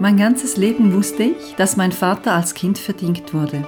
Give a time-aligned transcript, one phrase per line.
[0.00, 3.66] Mein ganzes Leben wusste ich, dass mein Vater als Kind verdingt wurde.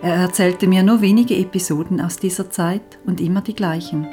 [0.00, 4.08] Er erzählte mir nur wenige Episoden aus dieser Zeit und immer die gleichen.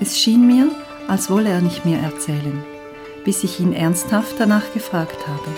[0.00, 0.70] Es schien mir,
[1.06, 2.64] als wolle er nicht mehr erzählen,
[3.26, 5.50] bis ich ihn ernsthaft danach gefragt habe.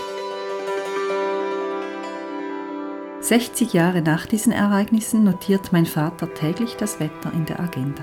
[3.20, 8.02] 60 Jahre nach diesen Ereignissen notiert mein Vater täglich das Wetter in der Agenda.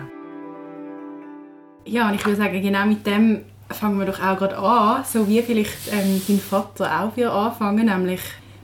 [1.83, 5.27] Ja, und ich würde sagen, genau mit dem fangen wir doch auch gerade an, so
[5.27, 8.21] wie vielleicht ähm, dein Vater auch wieder anfangen, nämlich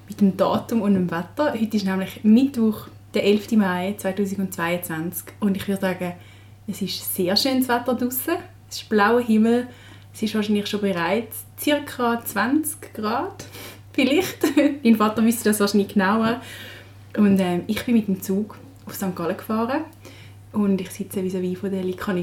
[0.07, 1.53] mit dem Datum und dem Wetter.
[1.53, 3.51] Heute ist nämlich Mittwoch, der 11.
[3.53, 6.13] Mai 2022 und ich würde sagen,
[6.67, 8.35] es ist sehr schönes Wetter draußen,
[8.69, 9.67] es ist blauer Himmel,
[10.13, 12.21] es ist wahrscheinlich schon bereits ca.
[12.23, 13.45] 20 Grad,
[13.93, 14.43] vielleicht.
[14.83, 16.41] dein Vater wüsste das wahrscheinlich genauer.
[17.15, 19.15] Und ähm, ich bin mit dem Zug auf St.
[19.15, 19.85] Gallen gefahren
[20.51, 22.13] und ich sitze vis-à-vis von der Lika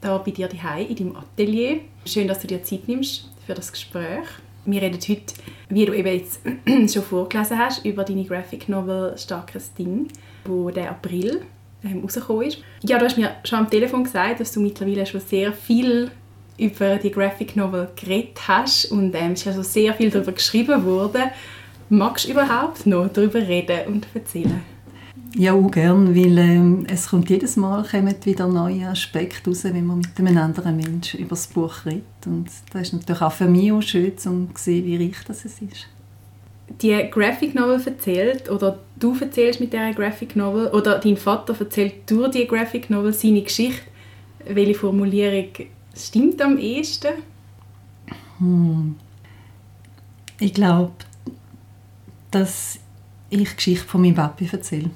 [0.00, 1.80] da bei dir daheim in deinem Atelier.
[2.06, 4.26] Schön, dass du dir Zeit nimmst für das Gespräch.
[4.64, 5.34] Wir reden heute,
[5.68, 6.40] wie du eben jetzt
[6.92, 10.08] schon vorgelesen hast, über deine Graphic Novel «Starkes Ding»,
[10.44, 11.42] wo der April
[11.82, 12.58] ähm, rausgekommen ist.
[12.82, 16.10] Ja, du hast mir schon am Telefon gesagt, dass du mittlerweile schon sehr viel
[16.58, 20.84] über die Graphic Novel geredet hast und ähm, es ist also sehr viel darüber geschrieben
[20.84, 21.30] worden.
[21.88, 24.62] Magst du überhaupt noch darüber reden und erzählen?
[25.36, 29.86] Ja, auch gern, weil ähm, es kommt jedes Mal kommen wieder neue Aspekte raus, wenn
[29.86, 32.02] man mit einem anderen Menschen über das Buch redet.
[32.26, 35.44] Und das ist natürlich auch für mich auch schön, um zu sehen, wie reich das
[35.44, 35.60] ist.
[36.82, 42.10] Die Graphic Novel erzählt, oder du erzählst mit dieser Graphic Novel, oder dein Vater erzählt
[42.10, 43.82] durch die Graphic Novel seine Geschichte.
[44.48, 45.48] Welche Formulierung
[45.96, 47.14] stimmt am ehesten?
[48.38, 48.96] Hm.
[50.40, 50.92] Ich glaube,
[52.32, 52.80] dass
[53.28, 54.90] ich die Geschichte von meinem Papi erzähle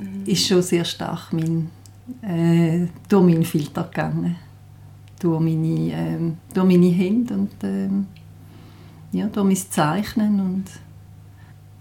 [0.00, 0.24] mhm.
[0.26, 1.70] ist schon sehr stark mein,
[2.22, 4.36] äh, durch meinen Filter gegangen.
[5.20, 8.06] Durch meine, ähm, durch meine Hände und ähm,
[9.12, 10.64] ja, durch mein Zeichnen und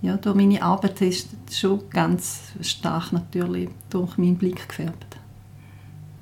[0.01, 5.17] ja, durch meine Arbeit ist schon ganz stark natürlich durch meinen Blick gefärbt.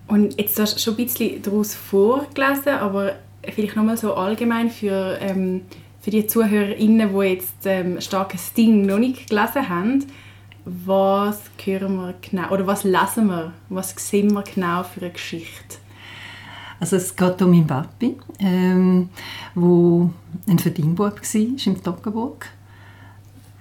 [0.07, 5.17] Und jetzt hast du schon ein bisschen daraus vorgelesen, aber vielleicht nochmal so allgemein für,
[5.19, 5.61] ähm,
[6.01, 10.05] für die ZuhörerInnen, die jetzt ähm, «Starkes Ding» noch nicht gelesen haben
[10.85, 15.77] was hören wir genau, oder was lesen wir, was sehen wir genau für eine Geschichte?
[16.79, 19.09] Also es geht um meinen Papi, ähm,
[19.55, 20.11] wo
[20.47, 22.49] ein Verdienbub war im Toggenburg.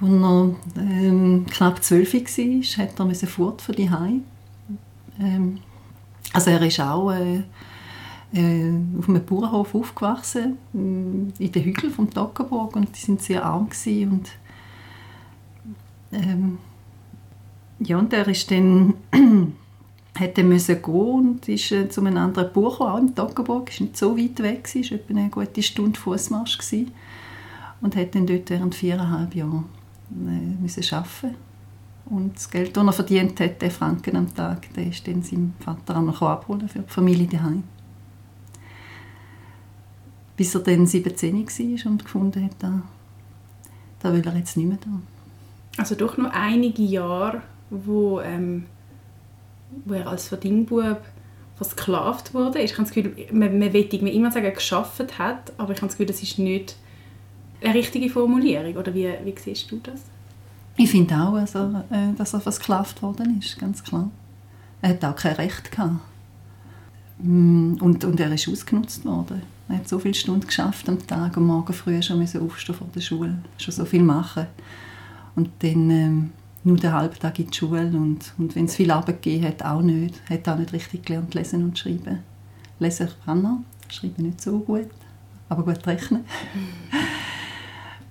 [0.01, 3.91] Als er ähm, knapp zwölf war, hat er fort von die
[5.19, 5.59] ähm,
[6.33, 7.43] Also er ist auch äh,
[8.35, 13.45] äh, auf einem Bauernhof aufgewachsen, äh, in den Hügeln vom Toggenburg und die sind sehr
[13.45, 14.29] arm und
[16.13, 16.59] ähm,
[17.79, 18.95] ja, und er ist dann
[20.15, 23.97] hätte müssen gehen und ist äh, zu einem anderen Buch auch in Toggenburg, ist nicht
[23.97, 26.59] so weit weg, war etwa eine gute Stunde Fußmarsch
[27.81, 29.65] und hat dann dort während viereinhalb Jahren
[30.11, 31.37] äh, müssen arbeiten
[32.07, 35.55] und das Geld, das er verdient hat, den Franken am Tag, der ist dann seinem
[35.59, 37.65] Vater auch noch abholen für die Familie daheim.
[40.37, 42.83] Bis er dann 17 war und gefunden hat, da,
[44.01, 44.91] da will er jetzt nicht mehr da.
[45.79, 48.67] Also doch noch einige Jahre wo, ähm,
[49.85, 51.01] wo er als Verdingbub
[51.57, 52.61] versklavt wurde.
[52.61, 55.97] Ich habe das Gefühl, man, man will immer sagen, geschafft hat, aber ich habe das
[55.97, 56.77] Gefühl, das ist nicht
[57.63, 58.77] eine richtige Formulierung.
[58.77, 60.03] Oder wie, wie siehst du das?
[60.77, 61.83] Ich finde auch, also,
[62.17, 64.11] dass er versklavt worden ist, ganz klar.
[64.83, 66.01] Er hat auch kein Recht gehabt.
[67.19, 69.43] Mm, und, und er ist ausgenutzt worden.
[69.69, 73.01] Er hat so viele Stunden geschafft am Tag und morgen früh schon aufstehen vor der
[73.01, 74.47] Schule, schon so viel machen.
[75.35, 76.33] Und dann ähm,
[76.67, 79.65] nur den halben Tag in die Schule und, und wenn es viel Arbeit gegeben hat,
[79.65, 80.21] auch nicht.
[80.29, 82.19] Hat auch nicht richtig gelernt lesen und schreiben.
[82.81, 84.91] Lesen kann er, schreiben nicht so gut,
[85.49, 86.25] aber gut rechnen.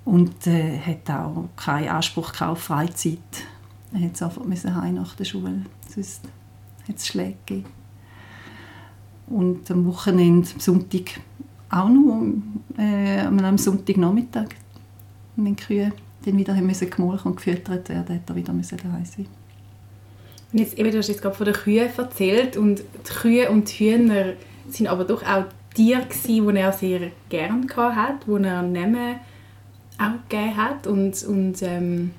[0.05, 3.19] und äh, hat auch keinen Anspruch auf Freizeit.
[3.91, 5.61] Er musste einfach heim nach der Schule,
[5.93, 6.22] sonst
[6.87, 7.69] hat es Schläge gegeben.
[9.27, 11.19] Und am Wochenende, am Sonntag,
[11.69, 12.35] auch nur
[12.77, 14.47] äh, am Sonntagnachmittag,
[15.35, 15.91] wenn die Kühe
[16.25, 19.27] dann wieder müssen gemolken und gefüttert werden, hat er wieder müssen daheim sein.
[20.51, 23.69] Und jetzt, eben, du hast jetzt gerade von den Kühen erzählt und die Kühe und
[23.69, 24.33] die Hühner
[24.69, 29.16] sind aber doch auch Tiere gewesen, die er sehr gerne hatte, die er Namen
[29.97, 32.11] auch gegeben hat und, und ähm,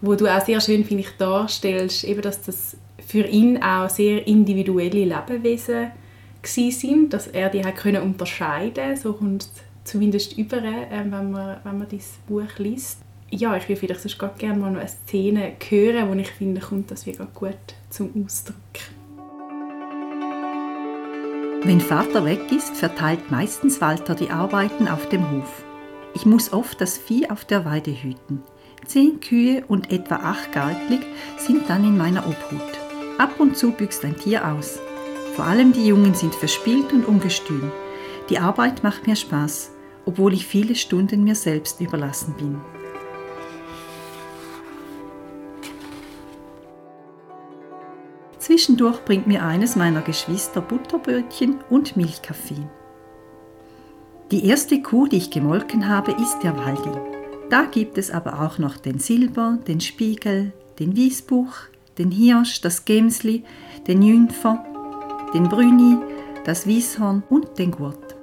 [0.00, 2.76] wo du auch sehr schön, finde ich, darstellst, eben, dass das
[3.06, 5.90] für ihn auch sehr individuelle Lebewesen
[6.42, 9.50] sind, dass er die hat können unterscheiden so kommt es
[9.84, 13.00] zumindest über, äh, wenn man, wenn man dieses Buch liest
[13.30, 16.90] ja, ich würde vielleicht sonst gerne mal noch eine Szene hören, wo ich finde, kommt
[16.90, 17.54] das wieder gut
[17.88, 18.56] zum Ausdruck.
[21.62, 25.64] Wenn Vater weg ist, verteilt meistens Walter die Arbeiten auf dem Hof.
[26.14, 28.42] Ich muss oft das Vieh auf der Weide hüten.
[28.86, 31.00] Zehn Kühe und etwa acht Galtlig
[31.36, 32.60] sind dann in meiner Obhut.
[33.18, 34.80] Ab und zu büchst ein Tier aus.
[35.36, 37.70] Vor allem die Jungen sind verspielt und ungestüm.
[38.30, 39.70] Die Arbeit macht mir Spaß,
[40.06, 42.79] obwohl ich viele Stunden mir selbst überlassen bin.
[48.50, 52.66] Zwischendurch bringt mir eines meiner Geschwister Butterbrötchen und Milchkaffee.
[54.32, 56.90] Die erste Kuh, die ich gemolken habe, ist der Waldi.
[57.48, 61.52] Da gibt es aber auch noch den Silber, den Spiegel, den Wiesbuch,
[61.96, 63.44] den Hirsch, das Gemsli,
[63.86, 64.64] den Jüngfer,
[65.32, 65.98] den Brüni,
[66.44, 68.16] das Wieshorn und den Gurt.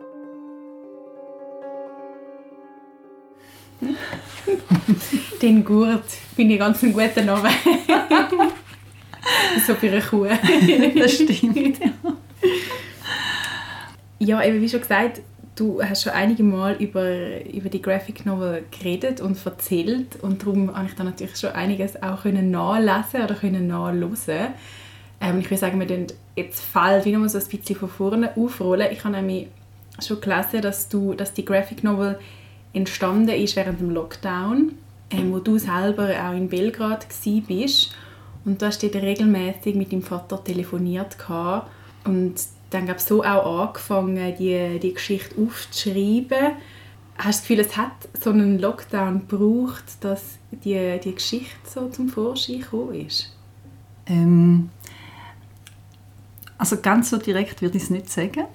[5.41, 7.53] den Gurt finde ich ganz einen guten Namen.
[9.67, 10.25] so für eine Kuh.
[10.99, 11.79] das stimmt.
[14.19, 15.21] Ja, eben wie schon gesagt,
[15.55, 20.75] du hast schon einige Mal über, über die Graphic Novel geredet und erzählt und darum
[20.75, 24.47] habe ich dann natürlich schon einiges auch können nachlesen oder können nachlesen.
[25.19, 28.35] Ähm, ich würde sagen, wir tun jetzt Fall wie nochmal so ein bisschen von vorne
[28.35, 28.87] aufrollen.
[28.91, 29.47] Ich habe nämlich
[29.99, 32.19] schon gelesen, dass, du, dass die Graphic Novel
[32.73, 34.73] entstanden ist während dem Lockdown,
[35.11, 37.07] ähm, wo du selber auch in Belgrad
[37.47, 37.95] bist
[38.47, 41.17] und du hast dort regelmäßig mit deinem Vater telefoniert
[42.05, 42.35] und
[42.69, 46.53] dann glaube so auch angefangen, die, die Geschichte aufzuschreiben.
[47.17, 51.89] Hast du das Gefühl, es hat so einen Lockdown gebraucht, dass die, die Geschichte so
[51.89, 53.35] zum Vorschein gekommen ist?
[54.05, 54.69] Ähm,
[56.57, 58.45] also ganz so direkt würde ich es nicht sagen,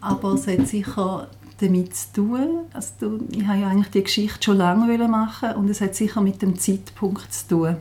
[0.00, 1.28] aber es hat sicher
[1.60, 2.48] damit zu tun.
[2.72, 6.40] Also, ich habe ja eigentlich die Geschichte schon lange machen und es hat sicher mit
[6.40, 7.76] dem Zeitpunkt zu tun,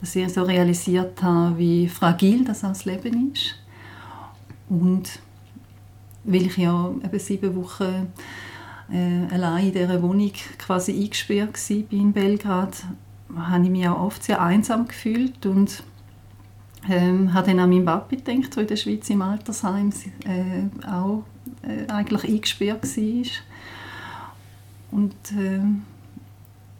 [0.00, 3.56] dass ich so realisiert habe, wie fragil das das Leben ist
[4.68, 5.20] und
[6.24, 8.12] weil ich ja eben sieben Wochen
[8.92, 12.84] äh, allein in dieser Wohnung quasi eingesperrt war in Belgrad,
[13.36, 15.82] habe ich mich auch oft sehr einsam gefühlt und
[16.88, 19.92] ähm, habe dann an meinen Papi gedacht, der in der Schweiz im Altersheim
[20.24, 21.24] äh, auch
[21.62, 23.26] äh, eigentlich eingesperrt war.
[24.90, 25.60] Und äh,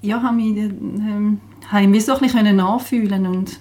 [0.03, 3.61] ja, habe mich, äh, mich so ein bisschen nachfühlen und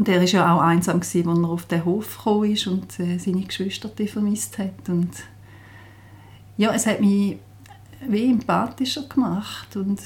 [0.00, 3.18] und er war ja auch einsam, als er auf den Hof gekommen ist und äh,
[3.18, 4.88] seine Geschwister vermisst hat.
[4.88, 5.10] Und
[6.56, 7.36] ja, es hat mich
[8.08, 9.76] wie empathischer gemacht.
[9.76, 10.00] Und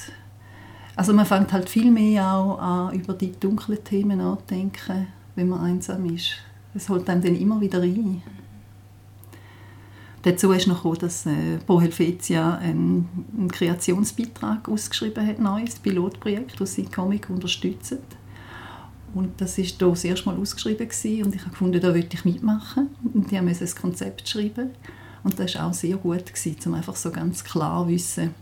[0.97, 5.06] also man fängt halt viel mehr auch an, über die dunklen Themen nachzudenken,
[5.37, 6.38] wenn man einsam ist.
[6.75, 8.21] Es holt einem dann immer wieder rein.
[10.25, 16.59] Dazu ist noch gekommen, dass äh, Pro Helvetia einen, einen Kreationsbeitrag ausgeschrieben hat, neues Pilotprojekt,
[16.59, 17.99] das sie Comic unterstützen.
[19.12, 21.25] Und das hier das erste Mal ausgeschrieben gewesen.
[21.25, 22.88] und ich habe gefunden, da würde ich mitmachen.
[23.12, 24.71] Und die haben ein Konzept schreiben.
[25.25, 28.35] Und das war auch sehr gut, gewesen, um einfach so ganz klar zu wissen,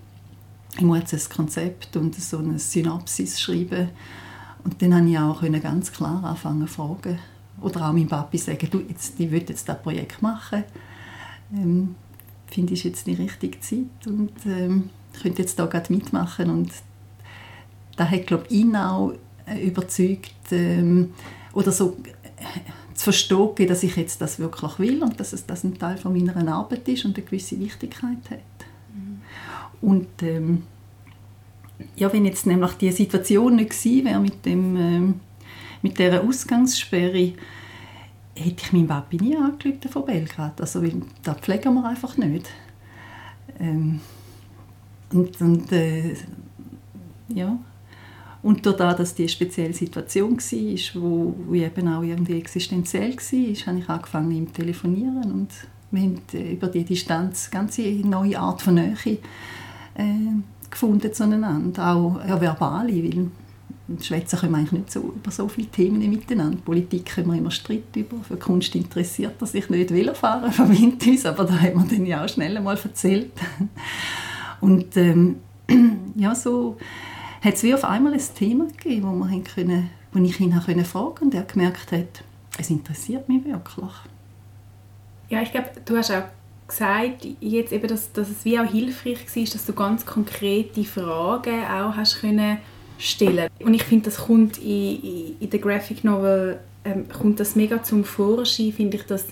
[0.76, 3.88] ich muss jetzt ein Konzept und so eine Synopsis schreiben.
[4.62, 7.18] Und dann konnte ich auch ganz klar anfangen zu fragen.
[7.60, 10.62] Oder auch meinem Papi sagen, du, jetzt, ich will jetzt das Projekt machen.
[11.54, 11.94] Ähm,
[12.46, 14.90] finde ich jetzt die richtige Zeit und ähm,
[15.20, 16.50] könnte jetzt da gerade mitmachen.
[16.50, 16.70] Und
[17.96, 19.14] da hat, glaube ich, ihn auch
[19.46, 21.12] äh, überzeugt ähm,
[21.52, 25.64] oder so äh, zu verstehen, dass ich jetzt das wirklich will und dass es das
[25.64, 28.38] ein Teil von meiner Arbeit ist und eine gewisse Wichtigkeit hat.
[28.94, 29.20] Mhm.
[29.80, 30.62] Und ähm,
[31.96, 35.20] ja, wenn jetzt nämlich die Situation nicht gewesen wäre mit, dem, ähm,
[35.82, 37.32] mit dieser Ausgangssperre,
[38.34, 40.60] hätte ich meinen Papi nie angerufen von Belgrad.
[40.60, 42.48] Also, weil, das pflegen wir einfach nicht.
[43.58, 44.00] Ähm,
[45.12, 46.14] und, und äh,
[47.28, 47.58] ja,
[48.42, 53.66] und dadurch, dass die eine spezielle Situation war, wo, wo eben auch irgendwie existenziell war,
[53.66, 55.48] habe ich angefangen ihm zu telefonieren und
[55.92, 59.18] wir haben äh, über die Distanz eine ganz neue Art von Nähe äh,
[60.70, 63.30] gefunden zueinander, auch ja, verbale, weil
[64.00, 66.58] Schwätzen können wir eigentlich nicht so über so viele Themen miteinander.
[66.58, 68.16] Politik können wir immer Streit über.
[68.22, 69.90] Für Kunst interessiert er sich nicht.
[69.90, 73.32] Will fahren, verbindet uns, aber da haben wir dann ja auch schnell einmal erzählt.
[74.60, 75.36] Und ähm,
[76.14, 76.76] ja, so
[77.42, 80.84] hat es wie auf einmal ein Thema gegeben, wo, wir können, wo ich ihn fragen
[80.84, 82.22] konnte und er gemerkt hat,
[82.58, 83.90] es interessiert mich wirklich.
[85.28, 86.24] Ja, ich glaube, du hast auch
[86.68, 91.64] gesagt, jetzt eben, dass, dass es wie auch hilfreich war, dass du ganz konkrete Fragen
[91.64, 92.58] auch hast können
[93.02, 93.48] stellen.
[93.60, 98.04] Und ich finde, das kommt in, in der Graphic Novel ähm, kommt das mega zum
[98.04, 99.26] Vorschein, finde ich, das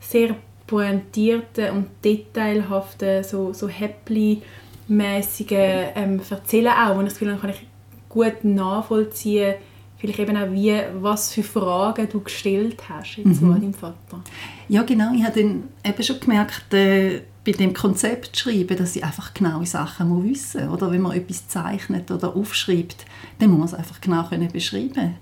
[0.00, 0.36] sehr
[0.66, 4.42] pointierte und detailhafte, so, so happy
[4.88, 5.52] mäßige
[5.94, 6.96] ähm, Erzählen auch.
[6.96, 7.66] Und das Gefühl, kann ich
[8.08, 9.54] gut nachvollziehen,
[9.98, 13.52] vielleicht eben auch wie, was für Fragen du gestellt hast jetzt mhm.
[13.52, 14.22] an deinem Vater.
[14.70, 19.02] Ja genau, ich habe dann eben schon gemerkt, äh, bei dem Konzept schreiben, dass ich
[19.02, 20.74] einfach genaue Sachen muss wissen muss.
[20.76, 23.04] Oder wenn man etwas zeichnet oder aufschreibt,
[23.40, 25.16] dann muss man es einfach genau können beschreiben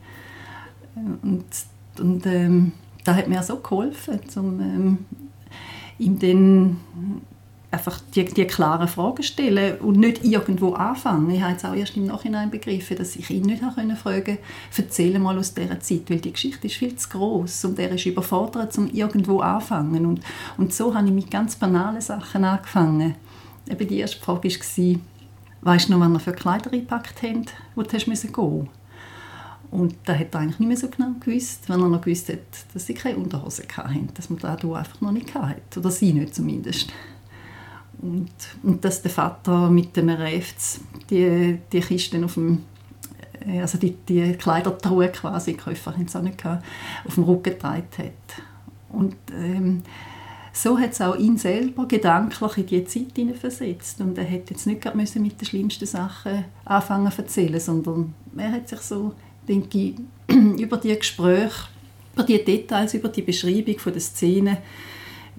[1.22, 1.46] Und,
[1.98, 2.72] und ähm,
[3.04, 4.98] das hat mir so geholfen, um ähm,
[5.98, 6.76] ihm dann
[7.70, 11.30] einfach die, die klaren Fragen stellen und nicht irgendwo anfangen.
[11.30, 14.38] Ich habe jetzt auch erst im Nachhinein begriffen, dass ich ihn nicht fragen konnte,
[14.76, 18.06] erzähle mal aus dieser Zeit, weil die Geschichte ist viel zu groß und er ist
[18.06, 20.06] überfordert, um irgendwo anfangen.
[20.06, 20.20] Und,
[20.56, 23.16] und so habe ich mit ganz banalen Sachen angefangen.
[23.68, 25.00] Eben die erste Frage war,
[25.60, 27.44] weißt du noch, wann wir für Kleider eingepackt haben,
[27.74, 28.26] wo du gehen musst
[29.70, 32.38] Und da hat er eigentlich nicht mehr so genau gewusst, wenn er noch gewusst hat,
[32.72, 35.80] dass sie keine Unterhose hatten, dass man das einfach noch nicht hatte.
[35.80, 36.90] Oder sie nicht zumindest.
[38.00, 38.30] Und,
[38.62, 42.64] und dass der Vater mit dem Refz die, die Kisten auf dem
[43.46, 46.58] äh, also die, die Kleidertruhe quasi, Käufer haben auch
[47.06, 48.42] auf dem Rücken getragen hat.
[48.90, 49.82] Und ähm,
[50.52, 54.00] so hat es auch ihn selber gedanklich in diese Zeit hineinversetzt.
[54.00, 58.52] Und er hätte jetzt nicht müssen mit den schlimmsten Sachen anfangen zu erzählen, sondern er
[58.52, 59.14] hat sich so,
[59.46, 59.94] denke ich,
[60.60, 61.68] über die Gespräche,
[62.14, 64.58] über die Details, über die Beschreibung der Szene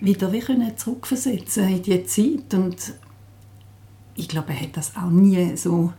[0.01, 2.53] wieder wie können zurückversetzen in diese Zeit.
[2.53, 2.93] Und
[4.15, 5.93] ich glaube, er hat das auch nie so,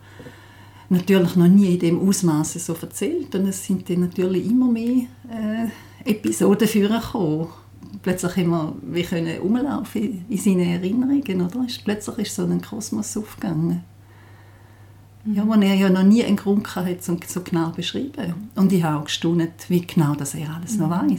[0.89, 3.35] natürlich noch nie in dem Ausmaße so erzählt.
[3.35, 7.49] Und es sind dann natürlich immer mehr äh, Episoden vorgekommen.
[8.03, 11.67] Plötzlich haben wir, können umlaufen in seinen Erinnerungen, oder?
[11.85, 13.83] Plötzlich ist so ein Kosmos aufgegangen.
[15.27, 18.49] Ja, wo er ja noch nie einen Grund hatte, um so genau zu beschreiben.
[18.55, 21.11] Und ich habe auch gestaunt, wie genau das er alles noch mhm.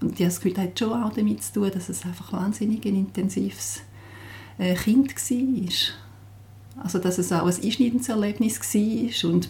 [0.00, 2.32] Und ich habe das Gefühl, das hat schon auch damit zu tun, dass es einfach
[2.32, 3.82] wahnsinnig ein intensives
[4.58, 6.82] äh, Kind war.
[6.82, 9.30] Also, dass es auch ein einschneidendes Erlebnis war.
[9.30, 9.48] Und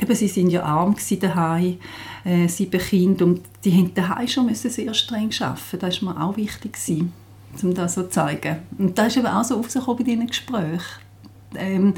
[0.00, 1.78] eben, sie waren ja arm daheim,
[2.24, 5.78] äh, sieben Kinder, und die mussten daheim schon sehr streng arbeiten.
[5.78, 7.04] Das war mir auch wichtig,
[7.62, 8.58] um das so zu zeigen.
[8.78, 10.80] Und das ist eben auch so aufgekommen bei diesen Gesprächen.
[11.54, 11.94] Ähm,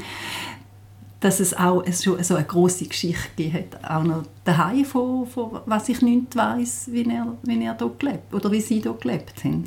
[1.19, 6.01] dass es auch so eine große Geschichte gibt, auch noch daheim von, von was ich
[6.01, 9.65] nicht weiß, wie er, wie er dort gelebt oder wie sie dort gelebt haben.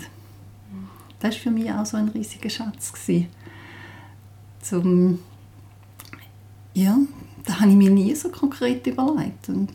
[1.21, 3.29] Das war für mich auch so ein riesiger Schatz gewesen.
[4.61, 5.19] Zum,
[6.75, 6.97] ja,
[7.45, 9.73] da habe ich mir nie so konkret überlegt und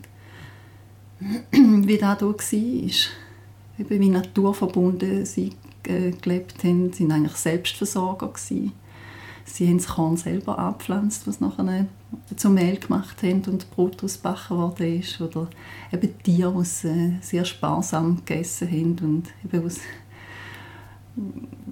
[1.50, 2.90] wie das hier war.
[3.76, 5.50] Eben wie naturverbunden sie
[5.82, 8.72] äh, gelebt haben, sie waren eigentlich Selbstversorger gewesen
[9.44, 11.86] Sie haben das Korn selber abgepflanzt, was nachher
[12.36, 15.20] zum Mehl gemacht haben und Brot ausgebacken worden ist.
[15.20, 15.48] Oder
[15.92, 19.80] eben Tiere, die äh, sehr sparsam gegessen haben und eben was,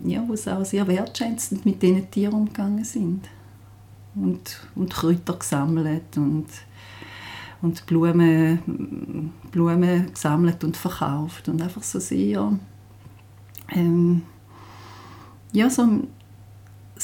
[0.05, 3.29] ja, was auch sehr wertschätzend mit diesen Tieren umgegangen sind.
[4.15, 6.47] Und, und Kräuter gesammelt und,
[7.63, 11.49] und Blumen, Blumen gesammelt und verkauft.
[11.49, 12.53] Und einfach so sehr
[13.71, 14.23] ähm,
[15.53, 15.87] ja, so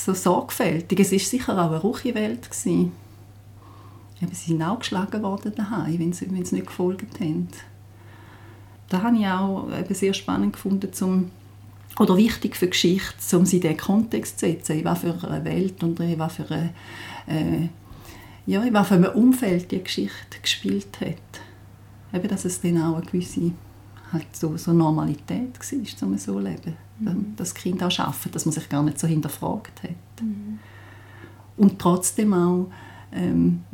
[0.05, 1.01] so sorgfältig.
[1.01, 2.51] Es war sicher auch eine ruhige Welt.
[2.51, 2.93] Gewesen.
[4.21, 7.49] Sie sind auch geschlagen worden daheim, wenn sie, wenn sie nicht gefolgt haben.
[8.89, 11.31] Da habe ich auch eben sehr spannend gefunden, zum,
[11.99, 15.45] oder wichtig für Geschichte, um sie in diesen Kontext zu setzen, in was für eine
[15.45, 16.75] Welt und in was für, eine,
[17.27, 17.69] äh,
[18.47, 21.17] ja, in was für ein Umfeld die Geschichte gespielt hat.
[22.13, 23.53] Eben, dass es dann auch eine gewisse
[24.13, 27.35] halt so, so Normalität war, um so zu leben mhm.
[27.37, 30.23] das Kind auch schaffen, dass man sich gar nicht so hinterfragt hat.
[30.23, 30.59] Mhm.
[31.57, 32.71] Und trotzdem auch
[33.13, 33.65] ähm,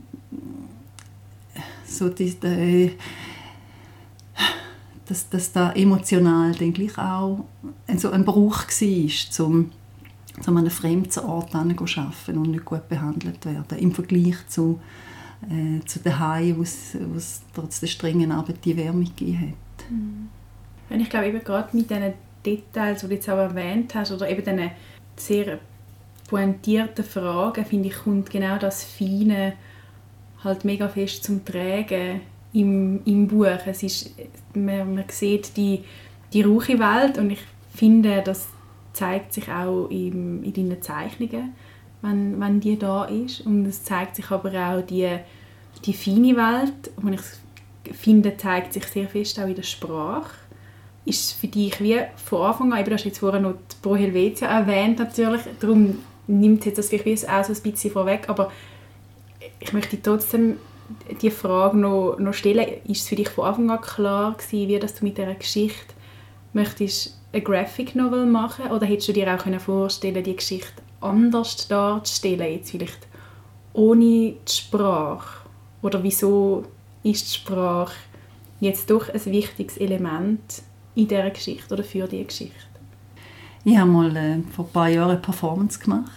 [1.87, 2.93] so die, die,
[5.07, 7.45] dass, dass da emotional denke ich auch
[7.97, 9.71] so ein Bruch war, um
[10.47, 14.81] an einem fremden Ort zu arbeiten und nicht gut behandelt werden, im Vergleich zu,
[15.49, 19.64] äh, zu daheim, wo es trotz der strengen Arbeit die Wärme gegeben hat.
[19.91, 20.29] Mhm.
[20.91, 22.13] Ich glaube eben gerade mit diesen
[22.45, 24.71] Details, die du jetzt auch erwähnt hast, oder eben diese
[25.17, 25.59] sehr
[26.29, 29.55] pointierten Fragen, finde ich, kommt genau das Feine
[30.43, 32.21] halt mega fest zum Tragen
[32.53, 33.47] im, im Buch.
[33.67, 34.15] Es ist,
[34.55, 35.85] man, man sieht die,
[36.33, 37.41] die rauche Welt und ich
[37.75, 38.49] finde, das
[38.93, 41.53] zeigt sich auch im, in deinen Zeichnungen,
[42.03, 43.41] wenn, wenn die da ist.
[43.41, 45.19] Und es zeigt sich aber auch die,
[45.85, 47.23] die feine Welt, und ich
[47.93, 50.35] finde, zeigt sich sehr fest auch in der Sprache.
[51.05, 53.97] Ist für dich wie von Anfang an, eben, du hast jetzt vorher noch die Pro
[53.97, 58.51] Helvetia erwähnt natürlich, darum nimmt jetzt das vielleicht auch so ein bisschen vorweg, aber
[59.61, 60.57] ich möchte trotzdem
[61.21, 64.79] die Frage noch, noch stellen, ist es für dich von Anfang an klar gewesen, wie
[64.79, 65.95] dass du mit dieser Geschichte
[66.53, 68.71] möchtest eine Graphic Novel machen?
[68.71, 73.07] Oder hättest du dir auch vorstellen die Geschichte anders darzustellen, jetzt vielleicht
[73.73, 75.45] ohne die Sprache?
[75.83, 76.65] Oder wieso
[77.05, 77.95] ist die Sprache
[78.61, 80.63] jetzt doch ein wichtiges Element
[80.97, 82.55] in dieser Geschichte oder für diese Geschichte?
[83.65, 86.11] Ich habe mal äh, vor ein paar Jahren eine Performance gemacht,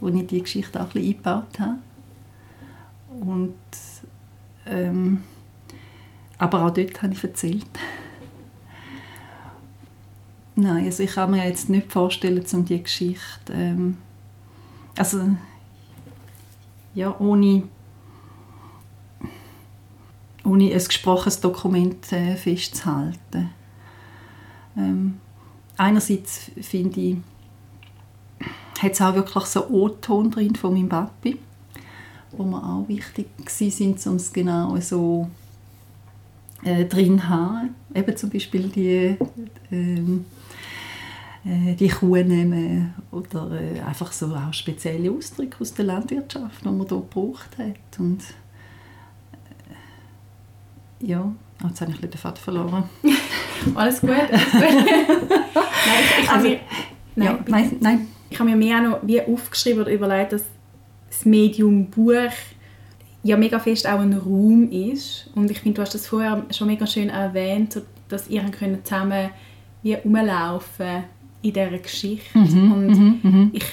[0.00, 1.78] wo ich die Geschichte auch ein bisschen eingebaut habe.
[3.20, 3.54] Und,
[4.66, 5.22] ähm,
[6.38, 7.64] aber auch dort habe ich erzählt.
[10.56, 13.98] Nein, also ich kann mir jetzt nicht vorstellen, um die Geschichte, ähm,
[14.96, 15.36] also
[16.94, 17.62] ja, ohne,
[20.44, 23.50] ohne ein gesprochenes Dokument äh, festzuhalten.
[24.76, 25.20] Ähm,
[25.76, 27.16] einerseits finde ich,
[28.80, 31.38] hat es auch wirklich so O-Ton drin von meinem Papi,
[32.32, 35.28] wo mir auch wichtig sind, um es genau so
[36.64, 37.74] äh, drin zu haben.
[37.94, 39.16] Eben zum Beispiel die,
[39.70, 40.24] ähm,
[41.44, 46.68] äh, die Kuh nehmen oder äh, einfach so auch spezielle Ausdrücke aus der Landwirtschaft, die
[46.68, 47.98] man hier gebraucht hat.
[47.98, 48.22] Und,
[51.00, 51.32] ja,
[51.64, 52.84] jetzt habe ich den Faden verloren.
[53.74, 54.62] alles gut, alles gut.
[54.62, 56.60] nein, ich, ich also, mir,
[57.16, 58.08] nein, ja, nein, nein.
[58.30, 60.44] Ich habe mir mehr auch noch wie aufgeschrieben oder überlegt, dass
[61.08, 62.30] das Medium Buch
[63.22, 65.30] ja mega fest auch ein Raum ist.
[65.34, 68.44] Und ich finde, du hast das vorher schon mega schön erwähnt, dass ihr
[68.84, 69.30] zusammen
[69.82, 71.04] wie rumlaufen
[71.42, 72.38] in dieser Geschichte.
[72.38, 73.50] Mhm, und mhm, mhm.
[73.52, 73.64] ich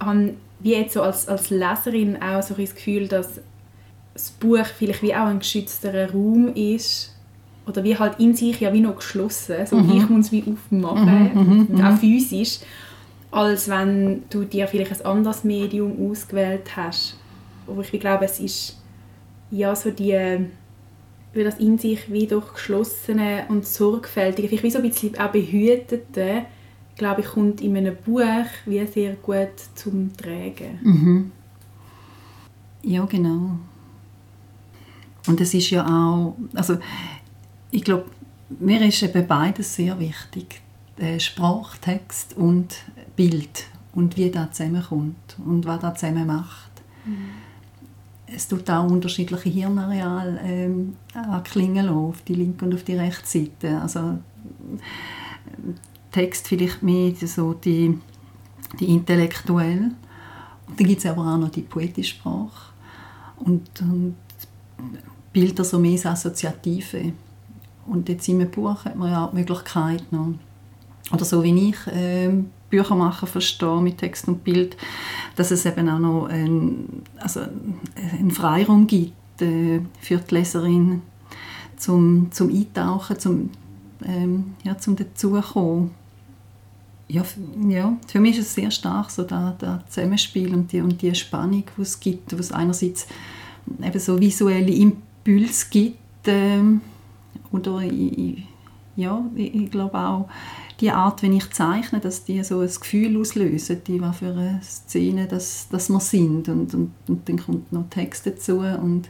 [0.00, 3.40] habe wie jetzt so als, als Leserin auch so das Gefühl, dass
[4.18, 7.14] das Buch vielleicht wie auch ein geschützterer Raum ist
[7.66, 9.96] oder wie halt in sich ja wie noch geschlossen, so mhm.
[9.96, 12.58] ich muss es wie aufmachen, mhm, mhm, auch physisch,
[13.30, 17.16] als wenn du dir vielleicht ein anderes Medium ausgewählt hast.
[17.66, 18.78] Aber ich glaube, es ist
[19.50, 20.46] ja so die
[21.34, 25.30] wie das in sich wie durch geschlossene und sorgfältige, vielleicht wie so ein bisschen auch
[25.30, 26.46] behütete,
[26.96, 30.80] glaube ich, kommt in einem Buch wie sehr gut zum Tragen.
[30.82, 31.32] Mhm.
[32.82, 33.58] Ja, genau.
[35.28, 36.78] Und es ist ja auch, also
[37.70, 38.06] ich glaube,
[38.58, 40.62] mir ist eben beides sehr wichtig.
[41.18, 42.74] Sprachtext und
[43.14, 46.70] Bild und wie das zusammenkommt und was das zusammen macht.
[47.04, 47.28] Mhm.
[48.26, 53.80] Es tut auch unterschiedliche Hirnareale ähm, anklingen auf die linke und auf die rechte Seite.
[53.80, 54.18] Also
[56.10, 57.98] Text vielleicht mehr so die,
[58.80, 59.92] die intellektuell.
[60.66, 62.72] Und dann gibt es aber auch noch die poetische Sprache.
[63.36, 64.16] Und, und
[65.32, 67.12] Bilder so mehr das Assoziative.
[67.86, 70.34] Und jetzt in einem Buch hat man ja auch die Möglichkeit noch,
[71.12, 72.30] oder so wie ich äh,
[72.70, 74.76] Bücher machen verstehe mit Text und Bild,
[75.36, 77.40] dass es eben auch noch ein, also
[77.96, 81.02] einen Freiraum gibt äh, für die Leserin
[81.76, 83.50] zum, zum Eintauchen, zum,
[84.04, 85.92] ähm, ja, zum Dazukommen.
[87.10, 87.22] Ja,
[87.66, 89.54] ja, für mich ist es sehr stark, so das
[89.88, 93.06] Zusammenspiel und die, und die Spannung, die es gibt, was einerseits
[93.82, 95.07] eben so visuelle Impulse
[95.70, 96.80] gibt ähm,
[97.52, 98.44] oder ich,
[98.96, 100.28] ja, ich glaube auch
[100.80, 104.60] die Art, wenn ich zeichne, dass die so ein Gefühl auslösen, die was für eine
[104.62, 109.08] Szene dass, dass wir sind und, und, und dann kommt noch Text dazu und,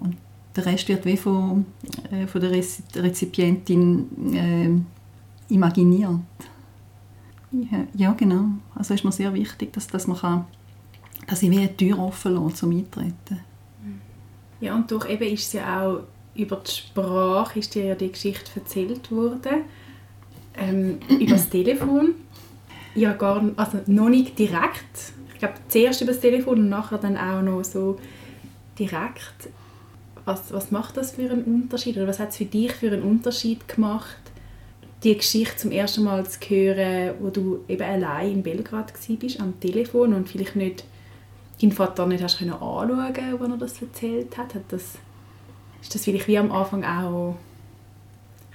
[0.00, 0.16] und
[0.56, 1.66] der Rest wird wie von,
[2.10, 6.20] äh, von der Rezipientin äh, imaginiert.
[7.52, 8.46] Ja, ja, genau.
[8.74, 10.44] Also ist mir sehr wichtig, dass, dass man kann,
[11.26, 13.40] dass ich wie eine Tür offen lasse zum Eintreten.
[14.62, 16.02] Ja, und doch eben ist es ja auch
[16.36, 19.64] über die Sprache ist dir ja die Geschichte erzählt worden.
[20.56, 22.14] Ähm, über das Telefon.
[22.94, 25.12] Ja, gar also noch nicht direkt.
[25.32, 27.98] Ich glaube, zuerst über das Telefon und nachher dann auch noch so
[28.78, 29.50] direkt.
[30.24, 31.96] Was, was macht das für einen Unterschied?
[31.96, 34.16] Oder was hat es für dich für einen Unterschied gemacht,
[35.02, 39.58] die Geschichte zum ersten Mal zu hören, wo du eben allein in Belgrad warst, am
[39.58, 40.84] Telefon und vielleicht nicht
[41.62, 44.54] deinen Vater nicht hast können anschauen, als er das erzählt hat?
[44.54, 44.94] hat das
[45.80, 47.36] ist das vielleicht wie am Anfang auch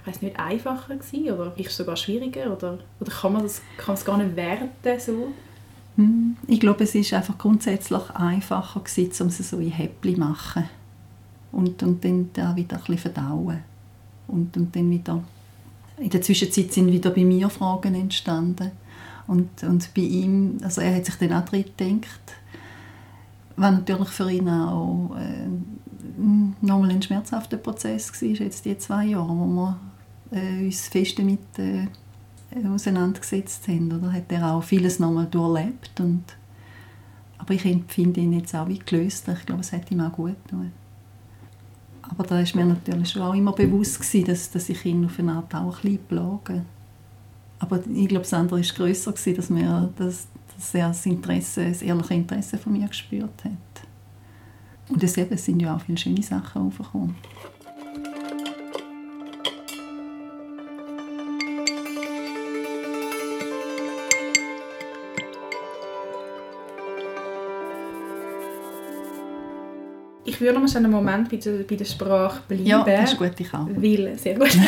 [0.00, 2.52] ich weiß nicht einfacher gewesen oder vielleicht sogar schwieriger?
[2.52, 5.28] Oder, oder kann man das kann es gar nicht werten so?
[5.96, 10.20] Hm, ich glaube, es ist einfach grundsätzlich einfacher gewesen, um es so in Häppchen zu
[10.20, 10.64] machen.
[11.50, 13.64] Und, und dann da wieder ein verdauen.
[14.28, 15.22] Und, und dann wieder
[15.98, 18.70] in der Zwischenzeit sind wieder bei mir Fragen entstanden.
[19.26, 22.20] Und, und bei ihm, also er hat sich dann auch drin gedacht,
[23.58, 25.48] was natürlich für ihn auch äh,
[26.60, 29.80] nochmal ein schmerzhafter Prozess war, jetzt die zwei Jahre, wo wir
[30.30, 31.86] äh, uns fest damit äh,
[32.66, 33.92] auseinandergesetzt haben.
[33.92, 36.00] Oder hat er auch vieles nochmal durchlebt.
[36.00, 36.24] Und,
[37.38, 39.28] aber ich empfinde ihn jetzt auch wie gelöst.
[39.28, 40.72] Ich glaube, es hat ihm auch gut getan.
[42.02, 45.18] Aber da war mir natürlich schon auch immer bewusst, gewesen, dass, dass ich ihn auf
[45.18, 46.64] eine Art auch ein bisschen plage.
[47.58, 50.26] Aber ich glaube, das andere war grösser, gewesen, dass, wir, dass,
[50.58, 53.52] dass er das, Interesse, das ehrliche Interesse von mir gespürt hat.
[54.88, 57.14] Und es sind ja auch viele schöne Sachen aufgekommen.
[70.24, 72.66] Ich würde noch einen Moment bei der, bei der Sprache bleiben.
[72.66, 73.68] Ja, das ist gut, ich auch.
[73.68, 74.56] Weil, sehr gut.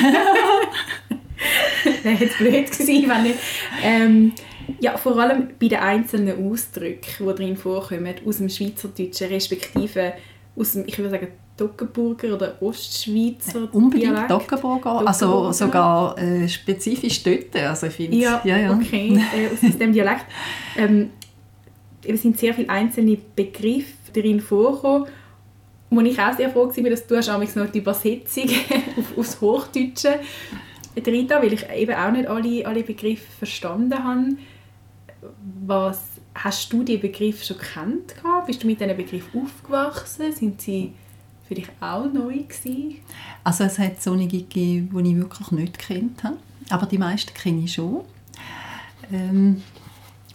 [2.02, 3.38] Wäre jetzt blöd gewesen, wenn nicht.
[3.82, 4.32] Ähm,
[4.80, 10.12] ja, vor allem bei den einzelnen Ausdrücken, die drin vorkommen, aus dem Schweizerdeutschen, respektive
[10.56, 17.22] aus dem, ich würde sagen, Toggenburger oder Ostschweizer äh, Unbedingt Toggenburger, also sogar äh, spezifisch
[17.22, 17.54] dort.
[17.56, 20.26] Also ich ja, ja, ja, okay, äh, aus, dem Dialekt.
[20.76, 21.10] Ähm,
[22.02, 25.06] es sind sehr viele einzelne Begriffe darin vorgekommen
[25.90, 28.44] wo ich auch sehr froh war, dass du hast noch die Übersetzung
[28.96, 30.20] auf, aufs Hochdeutsche
[31.02, 34.36] drin, weil ich eben auch nicht alle, alle Begriffe verstanden habe.
[35.66, 36.00] Was,
[36.34, 38.14] hast du die Begriffe schon kennt?
[38.46, 40.32] Bist du mit diesen Begriffen aufgewachsen?
[40.32, 40.92] Sind sie
[41.46, 42.96] für dich auch neu gewesen?
[43.44, 46.36] Also es hat so einige gegeben, die ich wirklich nicht kennt habe.
[46.70, 48.02] Aber die meisten kenne ich schon.
[49.12, 49.62] Ähm,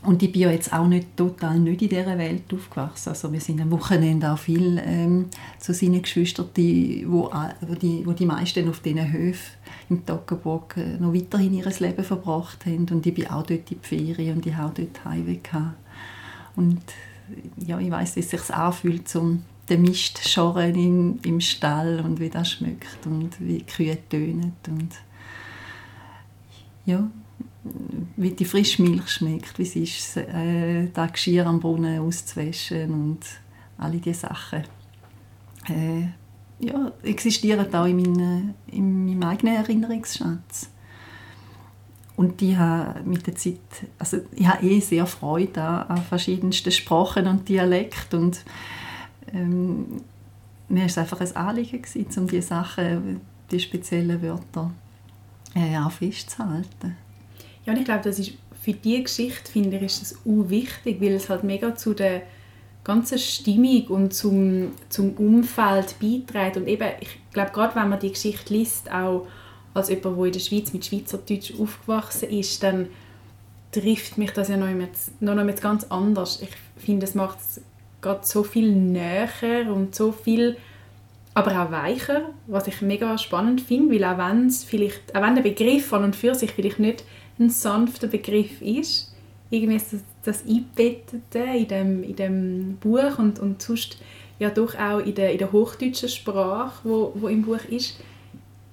[0.06, 3.10] und ich bin ja jetzt auch nicht total nicht in dieser Welt aufgewachsen.
[3.10, 5.28] Also wir sind am Wochenende auch viel ähm,
[5.60, 9.54] zu seinen Geschwistern, die, wo, wo, die, wo die meisten auf diesen Höfen
[9.90, 12.88] im Toggenburg äh, noch weiterhin ihr Leben verbracht haben.
[12.90, 15.40] Und ich bin auch dort in die Ferien und ich auch dort Heimweh
[16.56, 16.82] Und
[17.58, 22.20] ja, ich weiß, wie es sich anfühlt, zum den Mist schorren im, im Stall und
[22.20, 24.54] wie das schmeckt und wie die Kühe tönen.
[24.68, 24.92] Und
[26.86, 27.10] ja,
[28.16, 33.20] wie die Frischmilch schmeckt, wie es ist, äh, das Geschirr am Brunnen auszuwaschen und
[33.78, 34.64] alle diese Sachen.
[35.68, 36.10] Äh,
[36.60, 40.70] ja, existieren auch in, meine, in meinem eigenen Erinnerungsschatz.
[42.16, 43.60] Und ich habe mit der Zeit,
[44.00, 48.46] also ich habe eh sehr Freude an, an verschiedensten Sprachen und Dialekten und
[49.34, 50.02] ähm,
[50.70, 53.20] mir war es einfach ein Anliegen gewesen, um diese Sachen,
[53.52, 54.72] die speziellen Wörter
[55.54, 56.96] äh, auch festzuhalten.
[57.66, 61.02] Ja, und ich glaube, das ist für diese Geschichte, finde ich, ist das auch wichtig,
[61.02, 62.24] weil es halt mega zu der
[62.86, 66.56] ganzen Stimmung und zum, zum Umfeld beiträgt.
[66.56, 69.28] Und eben, ich glaube, gerade wenn man die Geschichte liest, auch
[69.74, 72.88] als jemand, der in der Schweiz mit Schweizerdeutsch aufgewachsen ist, dann
[73.74, 74.88] trifft mich das ja noch, immer,
[75.20, 76.42] noch, noch ganz anders.
[76.42, 76.50] Ich
[76.82, 77.62] finde, es macht es
[78.02, 80.56] gerade so viel näher und so viel
[81.36, 85.36] aber auch weicher, was ich mega spannend finde, weil auch wenn es vielleicht, auch wenn
[85.36, 87.04] der Begriff an und für sich vielleicht nicht
[87.38, 89.14] ein sanfter Begriff ist.
[89.50, 93.98] Irgendwie ist das, Einbettete in dem, in dem Buch und, und sonst
[94.40, 98.00] ja doch auch in der, in der hochdeutschen Sprache, wo, wo im Buch ist,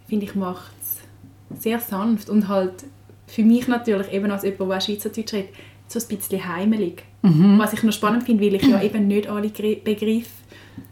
[0.08, 2.84] finde ich, macht es sehr sanft und halt
[3.26, 5.50] für mich natürlich eben als jemand, der Schweizerdeutsch redet,
[5.88, 7.02] so ein bisschen heimelig.
[7.22, 7.58] Mhm.
[7.58, 10.30] Was ich noch spannend finde, weil ich ja eben nicht alle Begriffe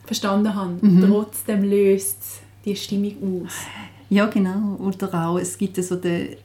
[0.05, 0.79] verstanden habe.
[0.81, 1.05] Mhm.
[1.07, 3.53] Trotzdem löst die Stimmung aus.
[4.09, 4.77] Ja, genau.
[4.79, 6.37] Oder auch, es gibt so den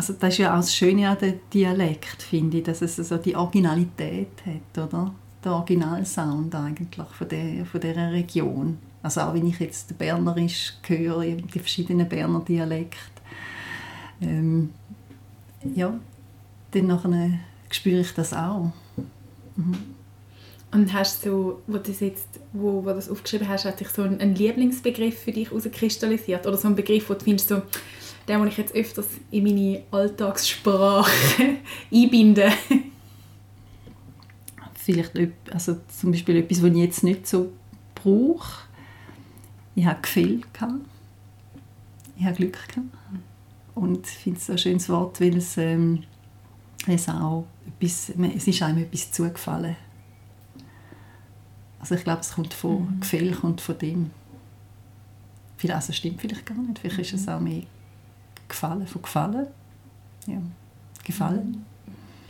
[0.00, 3.18] also das ist ja auch das Schöne an dem Dialekt, finde ich, dass es so
[3.18, 5.12] die Originalität hat, oder?
[5.44, 8.78] Der Originalsound eigentlich von, der, von dieser Region.
[9.02, 12.96] Also auch wenn ich jetzt Bernerisch höre, die verschiedenen Berner Dialekte,
[14.22, 14.70] ähm,
[15.74, 15.92] ja,
[16.70, 17.32] dann nachher
[17.70, 18.72] spüre ich das auch.
[19.56, 19.76] Mhm.
[20.72, 24.34] Und hast du, wo, das jetzt, wo, wo das aufgeschrieben hast, hat sich so ein,
[24.34, 26.46] Lieblingsbegriff für dich herauskristallisiert?
[26.46, 27.60] Oder so ein Begriff, wo du findest, so,
[28.28, 31.10] den, den ich jetzt öfters in meine Alltagssprache
[31.92, 32.50] einbinde.
[34.74, 35.12] Vielleicht
[35.50, 37.52] also zum Beispiel etwas, was ich jetzt nicht so
[37.94, 38.64] brauche.
[39.74, 40.42] Ich habe Gefühl
[42.16, 42.86] Ich habe Glück gehabt.
[43.74, 46.02] Und ich finde es ein schönes Wort, weil es, ähm,
[46.86, 49.76] es auch etwas, es ist einem etwas zugefallen.
[51.78, 53.00] Also ich glaube, es kommt von, mhm.
[53.00, 54.10] Gefühl kommt von dem.
[55.68, 56.78] Also stimmt vielleicht gar nicht.
[56.78, 57.32] Vielleicht ist es mhm.
[57.32, 57.62] auch mehr
[58.50, 59.46] Gefallen von Gefallen.
[60.26, 60.36] Ja,
[61.04, 61.64] Gefallen.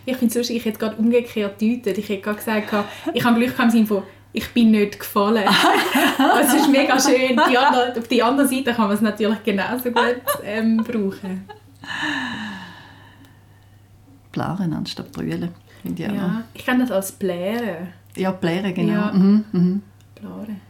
[0.07, 1.99] Ich finde es lustig, ich hätte gerade umgekehrt deutet.
[1.99, 2.73] Ich hätte gerade gesagt,
[3.13, 4.03] ich habe Glück im Sinne von
[4.33, 5.45] ich bin nicht gefallen.
[6.19, 7.41] das ist mega schön.
[7.51, 11.49] Die andere, auf die andere Seite kann man es natürlich genauso gut ähm, brauchen.
[14.31, 15.51] Blaren anstatt brüllen.
[15.83, 17.89] Ich ja, ich kenne das als Blären.
[18.15, 18.93] Ja, Blären, genau.
[18.93, 19.13] Ja.
[19.13, 19.83] Mhm, mhm.
[20.15, 20.61] Blären.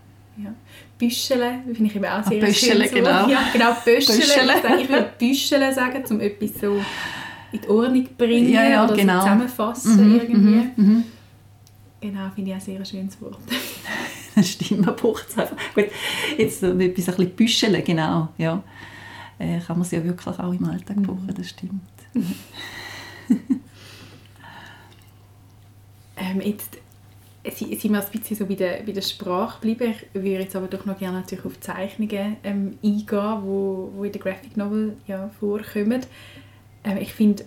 [1.01, 1.07] Ja.
[1.09, 2.91] Büscheln finde ich eben auch sehr ah, schön.
[2.93, 3.29] genau.
[3.29, 4.21] Ja, genau, Büscheln.
[4.81, 6.81] Ich würde Büscheln sagen, um etwas so
[7.53, 9.15] in die Ordnung zu bringen ja, ja, oder genau.
[9.15, 10.37] so zusammenfassen mhm, irgendwie.
[10.37, 11.05] Mhm, mhm.
[12.01, 13.39] Genau, finde ich auch sehr ein schönes Wort.
[14.35, 15.57] das stimmt, man braucht es einfach.
[15.75, 15.87] Gut,
[16.39, 18.63] jetzt etwas ein bisschen büscheln, genau, ja.
[19.39, 21.03] Äh, kann man es ja wirklich auch im Alltag mhm.
[21.03, 21.81] brauchen, das stimmt.
[26.17, 26.80] ähm, jetzt
[27.49, 29.95] sind wir ein bisschen so bei der, bei der Sprache bleiben.
[30.13, 34.13] Ich würde jetzt aber doch noch gerne natürlich auf Zeichnungen ähm, eingehen, wo, wo in
[34.13, 36.01] der Graphic Novel ja vorkommen.
[36.85, 37.45] Ähm, ich finde,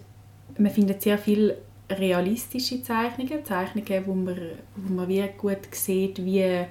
[0.58, 1.58] man findet sehr viele
[1.90, 4.38] realistische Zeichnungen, Zeichnungen, wo man,
[4.76, 6.66] wo man wirklich gut sieht, wie,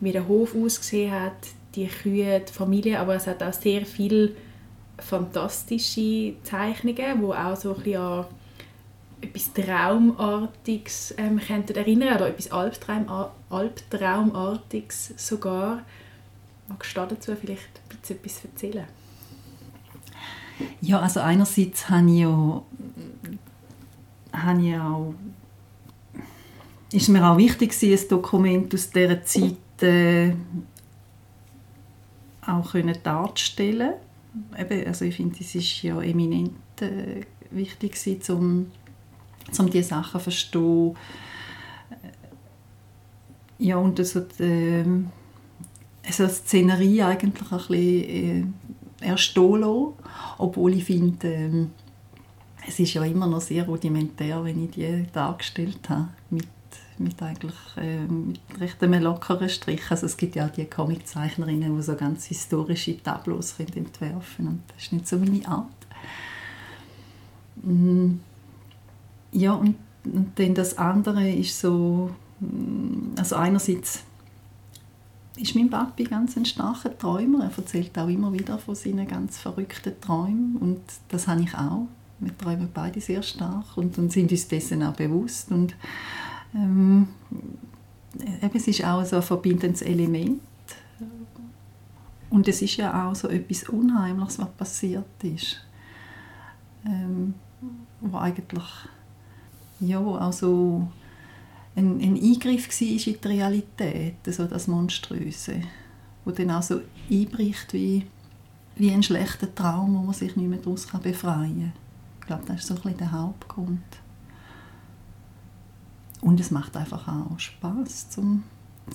[0.00, 1.36] wie der Hof ausgesehen hat,
[1.74, 4.32] die Kühe, die Familie, aber es hat auch sehr viele
[4.98, 8.26] fantastische Zeichnungen, wo auch so ein bisschen an
[9.20, 13.06] etwas Traumartiges ähm, erinnern oder etwas Albtraum,
[13.50, 15.82] Albtraumartiges sogar.
[16.68, 18.86] Magst du dazu vielleicht etwas erzählen?
[20.80, 22.62] Ja, also einerseits habe ich ja,
[24.32, 25.14] habe ich auch
[26.92, 30.32] ist mir auch wichtig, ein Dokument aus dieser Zeit äh,
[32.46, 33.94] auch können darzustellen.
[34.56, 37.96] Eben, also ich finde, es ist ja eminent äh, wichtig,
[38.30, 38.70] um
[39.58, 40.96] um diese Sachen zu verstehen.
[43.58, 45.10] Ja, und also die, ähm,
[46.04, 48.54] also die Szenerie eigentlich ein bisschen
[49.00, 49.92] äh, erstehen lassen,
[50.38, 51.66] obwohl ich finde, äh,
[52.68, 56.48] es ist ja immer noch sehr rudimentär, wenn ich die dargestellt habe, mit,
[56.98, 59.90] mit eigentlich äh, mit recht einem lockeren Strich.
[59.90, 64.62] Also es gibt ja auch die Comiczeichnerinnen, die so ganz historische Tableaus entwerfen können und
[64.68, 65.70] das ist nicht so meine Art.
[67.62, 68.16] Mm.
[69.32, 72.10] Ja, und, und dann das andere ist so,
[72.40, 74.02] mm, also einerseits
[75.36, 77.44] ist mein Papi ganz ein starker Träumer.
[77.44, 81.86] Er erzählt auch immer wieder von seinen ganz verrückten Träumen und das habe ich auch.
[82.18, 85.50] Wir träumen beide sehr stark und, und sind uns dessen auch bewusst.
[85.50, 85.76] Und,
[86.54, 87.08] ähm,
[88.54, 90.40] es ist auch so ein verbindendes Element.
[92.30, 95.58] Und es ist ja auch so etwas Unheimliches, was passiert ist.
[96.84, 97.34] Ähm,
[98.00, 98.64] wo eigentlich
[99.80, 100.88] ja, also
[101.74, 105.60] ein, ein Eingriff war in die Realität, also das Monströse,
[106.24, 108.06] wo dann also einbricht wie,
[108.76, 111.72] wie ein schlechter Traum, wo man sich nicht mehr daraus befreien kann.
[112.20, 113.82] Ich glaube, das ist so ein bisschen der Hauptgrund.
[116.22, 118.42] Und es macht einfach auch Spaß, zum,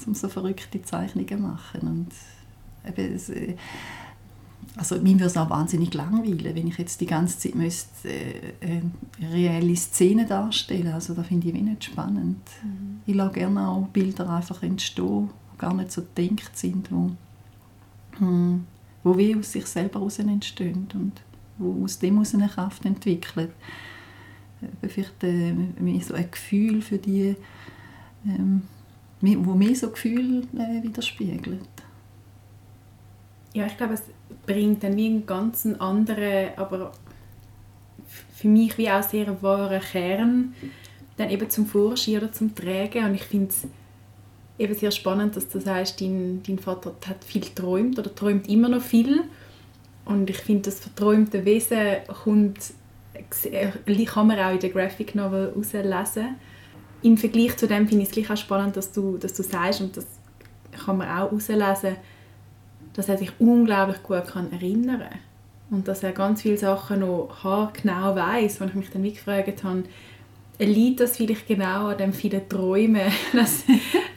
[0.03, 1.87] zum so verrückte Zeichnungen zu machen.
[1.87, 2.09] Und
[2.85, 3.55] eben, es, äh,
[4.75, 8.51] also mir würde es auch wahnsinnig langweilen, wenn ich jetzt die ganze Zeit müsste, äh,
[8.61, 8.81] äh,
[9.21, 12.41] reelle Szenen darstellen Also da finde ich wenig spannend.
[12.63, 13.01] Mhm.
[13.05, 17.11] Ich lasse gerne auch Bilder einfach entstehen, die gar nicht so gedacht sind, wo,
[18.17, 18.65] hm,
[19.03, 21.21] wo wie aus sich selber heraus entstehen und
[21.57, 23.51] wo aus dem heraus eine Kraft entwickelt.
[24.81, 27.35] Vielleicht äh, mehr so ein Gefühl für die,
[28.25, 28.61] ähm,
[29.19, 31.67] wo mir so Gefühl äh, widerspiegelt.
[33.53, 34.03] Ja, ich glaube, es
[34.45, 36.91] bringt dann wie einen ganz anderen, aber
[38.35, 40.53] für mich wie auch sehr wahren Kern
[41.17, 43.67] dann eben zum Vorschein oder zum Tragen und ich finde es
[44.57, 48.69] eben sehr spannend, dass du sagst, dein, dein Vater hat viel geträumt oder träumt immer
[48.69, 49.23] noch viel
[50.05, 51.77] und ich finde, das verträumte Wesen
[52.23, 52.73] kommt,
[54.05, 56.35] kann man auch in der Graphic Novel herauslesen.
[57.03, 59.81] Im Vergleich zu dem finde ich es gleich auch spannend, dass du, dass du sagst,
[59.81, 60.05] und das
[60.85, 61.97] kann man auch herauslesen,
[62.93, 65.19] dass er sich unglaublich gut kann erinnern kann.
[65.69, 69.83] Und dass er ganz viele Sachen noch haargenau weiß, wo ich mich dann gefragt habe,
[70.59, 73.63] liegt das vielleicht genau an den vielen Träumen, dass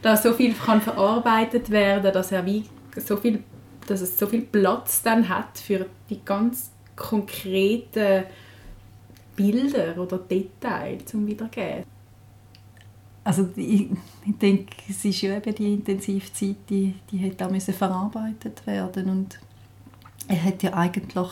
[0.02, 2.64] da so viel kann verarbeitet werden, dass er wie
[2.96, 3.42] so viel,
[3.86, 8.24] dass es so viel Platz dann hat für die ganz konkreten
[9.36, 11.84] Bilder oder Details zum Wiedergeben.
[13.24, 13.88] Also ich,
[14.26, 19.08] ich denke, es ist ja eben die Intensivzeit, die, die hat auch müssen verarbeitet werden
[19.08, 19.40] und
[20.28, 21.28] er hat ja eigentlich,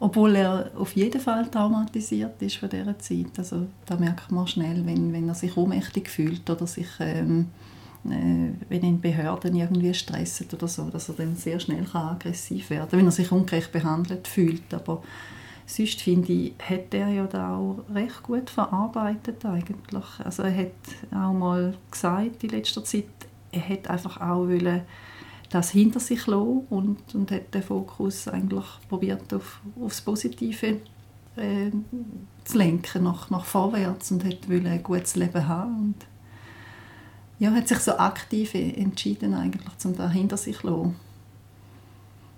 [0.00, 4.84] obwohl er auf jeden Fall traumatisiert ist von dieser Zeit, also da merkt man schnell,
[4.86, 7.48] wenn, wenn er sich ohnmächtig fühlt oder sich, ähm,
[8.06, 12.88] äh, wenn ihn Behörden irgendwie stressen oder so, dass er dann sehr schnell aggressiv werden
[12.88, 15.02] kann, wenn er sich ungerecht behandelt fühlt, aber
[15.68, 20.04] sonst finde ich, hat er ja da auch recht gut verarbeitet eigentlich.
[20.24, 23.04] Also er hat auch mal gesagt in letzter Zeit,
[23.52, 24.82] er hat einfach auch wollen,
[25.50, 30.78] das hinter sich lassen und, und hat den Fokus eigentlich probiert auf, aufs Positive
[31.36, 31.70] äh,
[32.44, 36.06] zu lenken, nach, nach vorwärts und hat ein gutes Leben haben und
[37.38, 40.96] ja, hat sich so aktiv entschieden eigentlich, um da hinter sich zu lassen.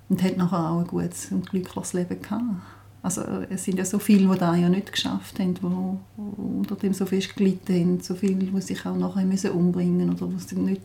[0.08, 2.42] Und hat nachher auch ein gutes und glückliches Leben gehabt.
[3.02, 6.92] Also es sind ja so viele, die das ja nicht geschafft haben, die unter dem
[6.92, 10.52] so fest gelitten haben, so viele, die sich auch nachher müssen umbringen oder die es
[10.52, 10.82] nicht,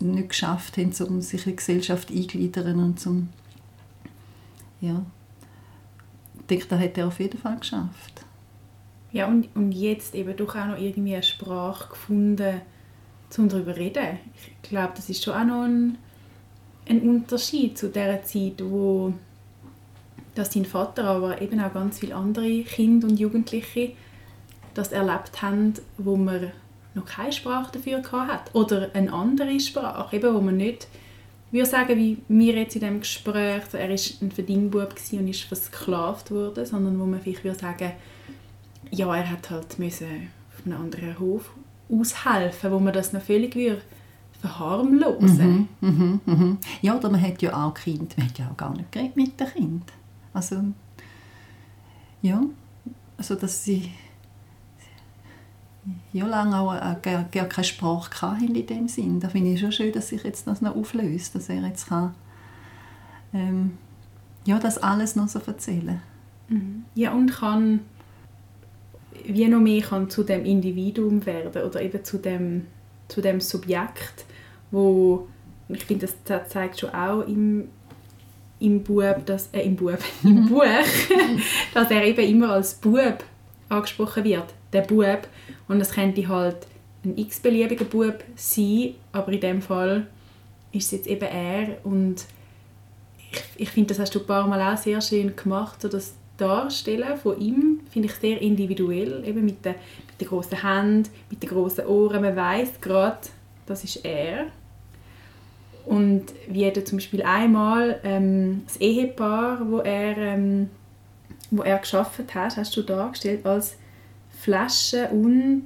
[0.00, 3.28] nicht geschafft haben, um sich in die Gesellschaft einzugliedern und zum
[4.80, 5.04] ja,
[6.38, 8.24] ich denke, das hat er auf jeden Fall geschafft.
[9.10, 12.60] Ja, und, und jetzt eben doch auch noch irgendwie eine Sprache gefunden,
[13.30, 14.18] zum darüber reden.
[14.62, 15.98] Ich glaube, das ist schon auch noch ein,
[16.88, 19.12] ein Unterschied zu der Zeit, wo
[20.38, 23.92] dass dein Vater, aber eben auch ganz viele andere Kinder und Jugendliche
[24.74, 26.52] das erlebt haben, wo man
[26.94, 30.86] noch keine Sprache dafür hat oder eine andere Sprache, eben, wo man nicht
[31.50, 36.30] würde sagen, wie wir jetzt in diesem Gespräch, er war ein Verdingbub und ist versklavt
[36.30, 37.92] worden, sondern wo man vielleicht würde sagen,
[38.90, 41.50] ja, er hat halt müssen auf einem anderen Hof
[41.90, 43.82] aushelfen, wo man das noch völlig würde
[44.40, 45.68] verharmlosen.
[45.80, 46.58] Mhm, mhm, mhm.
[46.80, 49.40] Ja, oder man hat ja auch Kind, man hat ja auch gar nicht geredet mit
[49.40, 49.92] dem Kind.
[50.38, 50.62] Also,
[52.22, 52.40] ja,
[53.16, 53.90] also dass sie
[56.12, 59.18] ja lange auch äh, gar, gar keine Sprache hatten in dem Sinn.
[59.18, 62.14] Da finde ich schon schön, dass sich jetzt das noch auflöst, dass er jetzt kann,
[63.34, 63.78] ähm,
[64.44, 66.00] ja, das alles noch so erzählen
[66.48, 66.84] mhm.
[66.94, 67.80] Ja, und kann
[69.24, 72.68] wie noch mehr kann zu dem Individuum werden oder eben zu dem,
[73.08, 74.24] zu dem Subjekt,
[74.70, 75.26] wo
[75.68, 77.70] ich finde, das zeigt schon auch im,
[78.60, 80.64] im Bub, dass, äh, im Bub, im Buch,
[81.74, 83.24] dass er eben immer als Bub
[83.68, 85.28] angesprochen wird, der Bub.
[85.68, 86.66] Und das könnte halt
[87.04, 90.06] ein x-beliebiger Bub sein, aber in dem Fall
[90.72, 91.78] ist es jetzt eben er.
[91.84, 92.24] Und
[93.30, 96.14] ich, ich finde, das hast du ein paar Mal auch sehr schön gemacht, so das
[96.36, 99.74] Darstellen von ihm finde ich sehr individuell, eben mit den,
[100.06, 102.22] mit den grossen Händen, mit den grossen Ohren.
[102.22, 103.18] Man weiß gerade,
[103.66, 104.46] das ist er.
[105.88, 110.68] Und wie er zum Beispiel einmal ähm, das Ehepaar, wo er, ähm,
[111.50, 113.78] wo er geschaffen hat, hast du dargestellt als
[114.38, 115.64] Flasche und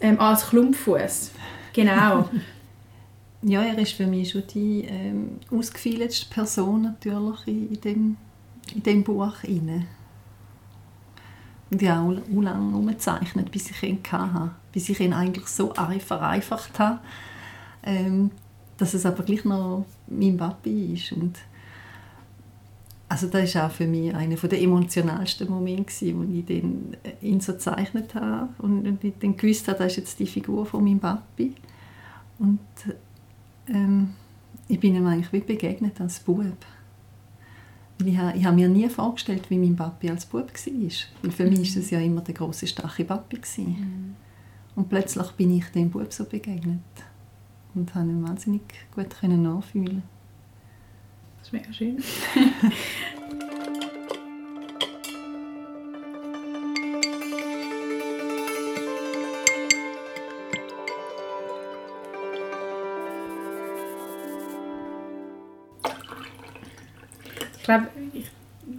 [0.00, 1.32] ähm, als Klumpfuß.
[1.72, 2.28] Genau.
[3.42, 8.16] ja, er ist für mich schon die ähm, ausgefeilte Person natürlich in, in, dem,
[8.72, 9.88] in dem Buch inne.
[11.72, 14.52] Und ja auch, lange umgezeichnet, bis ich ihn hatte.
[14.70, 17.00] Bis ich ihn eigentlich so vereinfacht habe,
[17.82, 18.30] ähm,
[18.80, 21.12] dass es aber gleich noch mein Papi ist.
[21.12, 21.38] Und
[23.08, 27.40] also das war auch für mich einer der emotionalsten Momente, wo ich den, äh, ihn
[27.40, 30.82] so gezeichnet habe und, und ich dann gewusst habe, das ist jetzt die Figur von
[30.82, 31.54] meinem Papi.
[32.38, 32.58] Und
[33.68, 34.14] ähm,
[34.66, 36.46] ich bin ihm eigentlich wie begegnet als Bub.
[38.02, 40.92] ich habe, ich habe mir nie vorgestellt, wie mein Papi als Bub war.
[41.22, 43.40] Weil für mich war es ja immer der große starke Papi.
[43.58, 44.14] Mhm.
[44.74, 46.80] Und plötzlich bin ich dem Bub so begegnet
[47.74, 48.62] und habe ihn wahnsinnig
[48.94, 50.02] gut nachfühlen
[51.38, 51.98] Das ist mega schön.
[67.56, 68.26] ich glaube, ich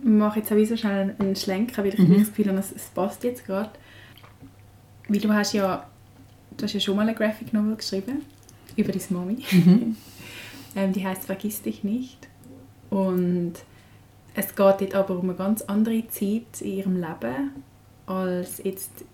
[0.03, 2.19] mache jetzt sowieso schnell einen Schlenker, weil ich mhm.
[2.19, 3.71] das Gefühl habe, es passt jetzt gerade.
[5.07, 5.87] Weil du hast ja,
[6.57, 8.23] du hast ja schon mal eine Graphic Novel geschrieben
[8.75, 9.43] über deine Mami.
[9.51, 9.95] Mhm.
[10.75, 12.27] ähm, die heißt Vergiss dich nicht.
[12.89, 13.53] Und
[14.33, 17.51] es geht dort aber um eine ganz andere Zeit in ihrem Leben
[18.05, 19.05] als jetzt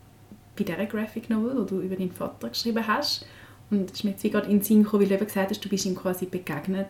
[0.57, 3.25] bei dieser Graphic Novel, die du über deinen Vater geschrieben hast.
[3.69, 5.63] Und es ist mir jetzt gerade in den Sinn gekommen, weil du eben gesagt hast,
[5.63, 6.87] du bist ihm quasi begegnet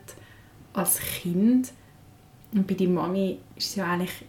[0.73, 1.71] als Kind.
[2.53, 4.25] Und bei deiner Mami war es ja eigentlich,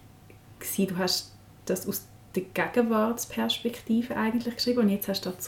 [0.59, 1.33] gewesen, du hast
[1.67, 5.39] das aus der Gegenwartsperspektive eigentlich geschrieben und jetzt hast du da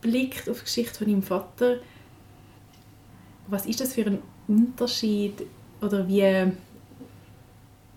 [0.00, 1.78] zurückgeblickt auf die Geschichte von deinem Vater
[3.50, 5.42] was ist das für ein Unterschied
[5.80, 6.52] oder wie,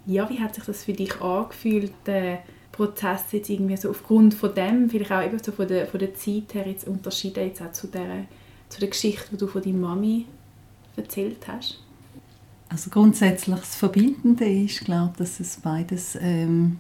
[0.06, 4.54] ja, wie hat sich das für dich angefühlt, der Prozess jetzt irgendwie so aufgrund von
[4.56, 7.72] dem, vielleicht auch eben so von der, von der Zeit her jetzt unterschieden jetzt auch
[7.72, 8.26] zu der,
[8.70, 10.26] zu der Geschichte, die du von deiner Mami
[10.96, 11.80] erzählt hast?
[12.70, 16.80] Also grundsätzlich das Verbindende ist, glaube dass es beides ähm,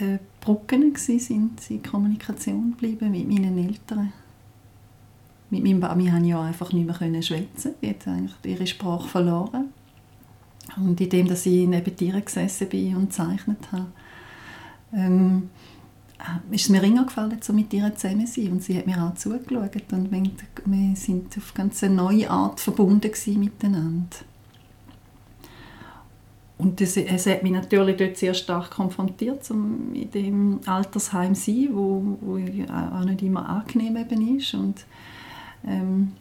[0.00, 4.12] äh, Brücken waren, in Kommunikation bleiben mit meinen Eltern
[5.52, 7.74] mit meinem Mami konnte ich einfach nicht mehr schwätzen.
[7.80, 9.66] Sie hat eigentlich ihre Sprache verloren.
[10.78, 13.88] Und indem dass ich neben ihr gesessen bin und gezeichnet habe,
[14.94, 15.50] ähm,
[16.18, 18.52] äh, ist es mir immer gefallen, so mit ihr zusammen zu sein.
[18.52, 19.92] Und sie hat mir auch zugeschaut.
[19.92, 24.16] Und wir, sind auf ganz eine neue Art verbunden miteinander.
[26.62, 31.50] Und das, es hat mich natürlich dort sehr stark konfrontiert, um in dem Altersheim zu
[31.50, 34.54] sein, wo, wo auch nicht immer angenehm eben ist.
[34.54, 34.84] Und
[35.66, 36.12] ähm,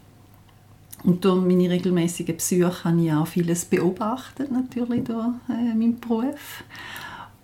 [1.04, 6.64] und durch meine regelmäßigen Besuche habe ich auch vieles beobachtet, natürlich durch äh, meinen Beruf.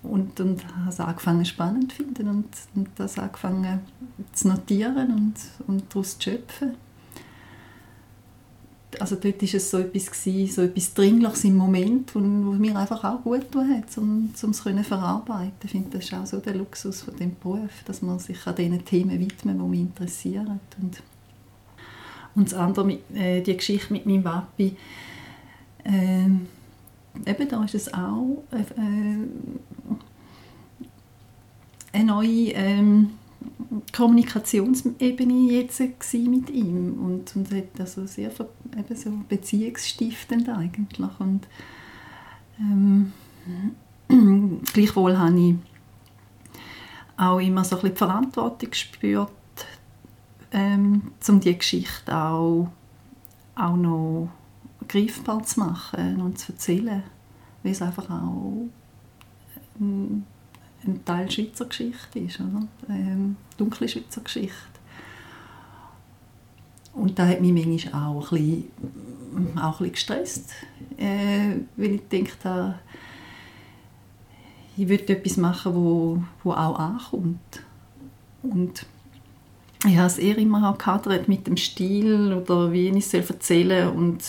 [0.03, 3.79] Und, und habe es angefangen spannend zu finden und, und das angefangen
[4.31, 5.33] zu notieren und,
[5.67, 6.75] und daraus zu schöpfen.
[8.99, 13.03] Also dort war es so etwas, gewesen, so etwas Dringliches im Moment, wo mir einfach
[13.03, 15.53] auch gut getan hat, um, um es zu verarbeiten.
[15.63, 18.55] Ich finde, das ist auch so der Luxus von dem Beruf, dass man sich an
[18.55, 20.59] diesen Themen widmet, die mich interessieren.
[20.81, 21.03] Und,
[22.35, 24.75] und das andere, äh, die Geschichte mit meinem Papi,
[25.83, 26.25] äh,
[27.25, 28.63] eben da ist es auch äh,
[31.91, 33.09] eine neue ähm,
[33.95, 35.81] Kommunikationsebene jetzt
[36.13, 36.93] mit ihm.
[37.03, 38.31] Und, und hat also sehr
[38.77, 41.19] eben so beziehungsstiftend eigentlich.
[41.19, 41.47] Und
[42.59, 43.13] ähm,
[44.73, 45.55] gleichwohl habe ich
[47.17, 49.31] auch immer so ein die Verantwortung gespürt,
[50.51, 52.69] ähm, um diese Geschichte auch,
[53.55, 54.29] auch noch
[54.87, 57.03] greifbar zu machen und zu erzählen,
[57.63, 58.67] weil es einfach auch
[59.79, 60.23] ähm,
[60.85, 62.67] ein Teil Schweizer Geschichte ist, oder?
[62.89, 64.55] Ähm, dunkle Schweizer Geschichte.
[66.93, 70.51] Und da hat mich manchmal auch ein bisschen, auch ein bisschen gestresst,
[70.97, 72.75] äh, weil ich gedacht habe,
[74.77, 77.61] ich würde etwas machen, wo, wo auch ankommt.
[78.43, 78.85] Und
[79.85, 83.87] ich habe es eher immer auch gehadert mit dem Stil oder wie ich es erzählen
[83.87, 83.97] soll.
[83.97, 84.23] Und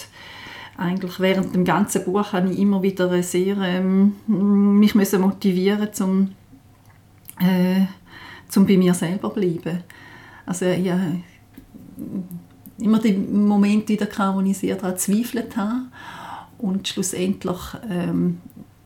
[0.77, 6.35] eigentlich während dem ganzen Buch habe ich immer wieder sehr ähm, mich motivieren um
[7.41, 7.86] äh,
[8.49, 9.82] zum bei mir selber bleiben.
[10.47, 10.99] Also ja,
[12.78, 15.86] immer den Moment wieder wo ich sehr daran gezweifelt habe
[16.59, 17.59] und schlussendlich
[17.89, 18.39] ähm,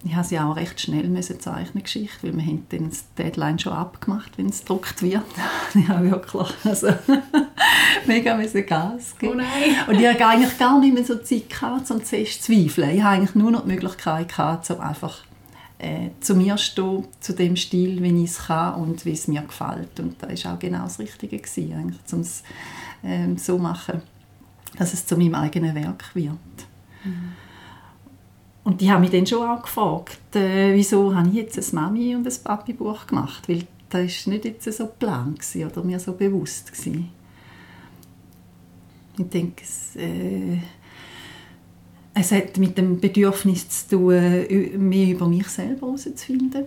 [0.04, 3.58] ich habe sie auch recht schnell müssen zeichnen Geschichte, weil wir haben dann das Deadline
[3.58, 5.22] schon abgemacht, wenn es gedruckt wird.
[5.74, 6.88] ich habe wirklich also,
[8.06, 9.34] mega müssen Gas geben.
[9.34, 9.76] Oh nein.
[9.86, 12.96] Und ich hatte eigentlich gar nicht mehr so Zeit gehabt, um zuerst zu zweifeln.
[12.96, 15.18] Ich hatte eigentlich nur noch die Möglichkeit gehabt, um einfach
[15.82, 19.42] äh, zu mir stehen, zu dem Stil, wie ich es kann und wie es mir
[19.42, 19.98] gefällt.
[19.98, 22.42] Und das war auch genau das Richtige, gewesen, eigentlich, um es
[23.02, 24.02] ähm, so zu machen,
[24.78, 26.30] dass es zu meinem eigenen Werk wird.
[27.04, 27.32] Mhm.
[28.64, 32.14] Und die haben mich dann schon auch gefragt, äh, wieso habe ich jetzt ein Mami-
[32.14, 36.72] und ein Papi-Buch gemacht, weil das war nicht jetzt so geplant oder mir so bewusst.
[36.72, 37.10] Gewesen.
[39.18, 40.58] Ich denke, es, äh,
[42.14, 46.66] es hat mit dem Bedürfnis zu tun, mehr über mich selber herauszufinden.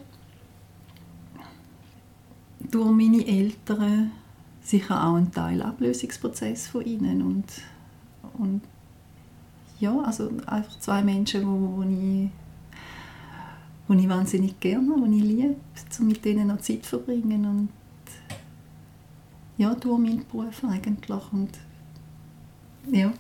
[2.72, 4.12] Durch meine Eltern
[4.62, 7.46] sicher auch ein Teil Ablösungsprozess von ihnen und,
[8.40, 8.62] und
[9.80, 12.30] ja, also einfach zwei Menschen, wo, wo ich
[13.88, 15.56] wo ich wahnsinnig gerne, ich liebe,
[16.00, 17.70] um mit denen noch Zeit zu verbringen und
[19.58, 21.50] ja, durch meinen Beruf eigentlich und
[22.92, 23.14] ja.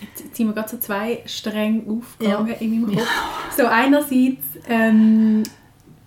[0.00, 2.54] Jetzt sind wir gerade so zwei Stränge aufgegangen ja.
[2.54, 2.98] in meinem Kopf.
[2.98, 3.56] Ja.
[3.56, 5.42] So einerseits ähm,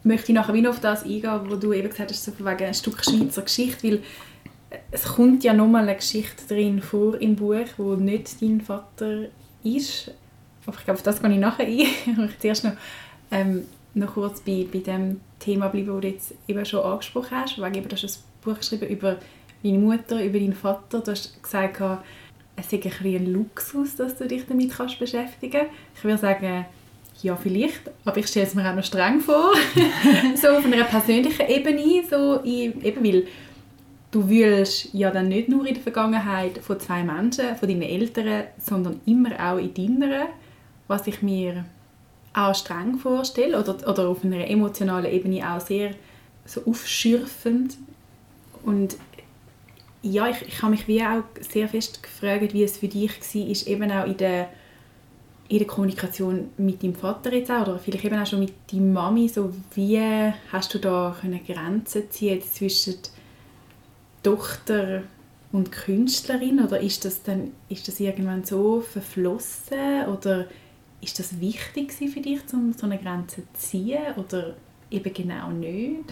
[0.04, 2.74] möchte ich nachher wieder auf das eingehen, wo du eben gesagt hast, so wegen ein
[2.74, 4.04] Stück Schweizer Geschichte, weil
[4.92, 9.26] es kommt ja nochmal eine Geschichte drin vor im Buch, wo nicht dein Vater
[9.64, 10.12] ist.
[10.66, 11.80] Aber ich glaube, auf das gehe ich nachher ein.
[11.80, 12.74] ich möchte zuerst noch,
[13.32, 17.58] ähm, noch kurz bei, bei dem Thema bleiben, das du jetzt eben schon angesprochen hast.
[17.58, 19.18] Wegen eben, du hast ein Buch geschrieben über
[19.64, 21.00] deine Mutter, über deinen Vater.
[21.00, 21.82] Du hast gesagt,
[22.62, 25.74] es ist ein, ein Luxus, dass du dich damit kannst beschäftigen kannst.
[25.96, 26.66] Ich würde sagen,
[27.22, 29.52] ja, vielleicht, aber ich stelle es mir auch noch streng vor.
[30.36, 33.28] so auf einer persönlichen Ebene, so in, eben weil
[34.12, 38.46] du willst ja dann nicht nur in der Vergangenheit von zwei Menschen, von deinen Eltern,
[38.60, 40.28] sondern immer auch in deiner,
[40.88, 41.66] was ich mir
[42.34, 45.92] auch streng vorstelle oder, oder auf einer emotionalen Ebene auch sehr
[46.46, 47.78] so aufschürfend
[48.64, 48.96] und
[50.04, 53.68] ja, ich, ich habe mich wie auch sehr fest gefragt, wie es für dich war,
[53.68, 54.50] eben auch in der,
[55.48, 58.84] in der Kommunikation mit deinem Vater jetzt auch, oder vielleicht eben auch schon mit deiner
[58.84, 60.00] Mami, so wie
[60.52, 62.96] hast du da Grenzen ziehen zwischen
[64.24, 65.04] Tochter
[65.52, 70.48] und Künstlerin, oder ist das dann ist das irgendwann so verflossen, oder
[71.02, 74.56] ist das wichtig für dich, um so eine Grenze zu ziehen, oder
[74.90, 76.06] eben genau nicht?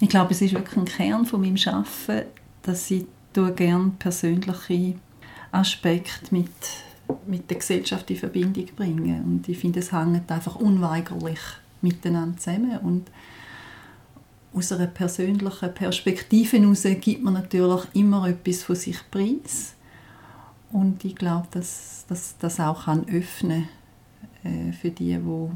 [0.00, 2.28] Ich glaube, es ist wirklich ein Kern von meinem Arbeiten,
[2.66, 3.06] dass ich
[3.54, 4.94] gerne persönliche
[5.52, 6.50] Aspekte mit,
[7.26, 9.22] mit der Gesellschaft in Verbindung bringe.
[9.22, 11.38] Und ich finde, es hängt einfach unweigerlich
[11.82, 12.78] miteinander zusammen.
[12.78, 13.10] Und
[14.52, 19.74] aus einer persönlichen Perspektive heraus gibt man natürlich immer etwas von sich preis.
[20.72, 23.68] Und ich glaube, dass das auch kann öffnen
[24.42, 25.52] äh, für die, wo,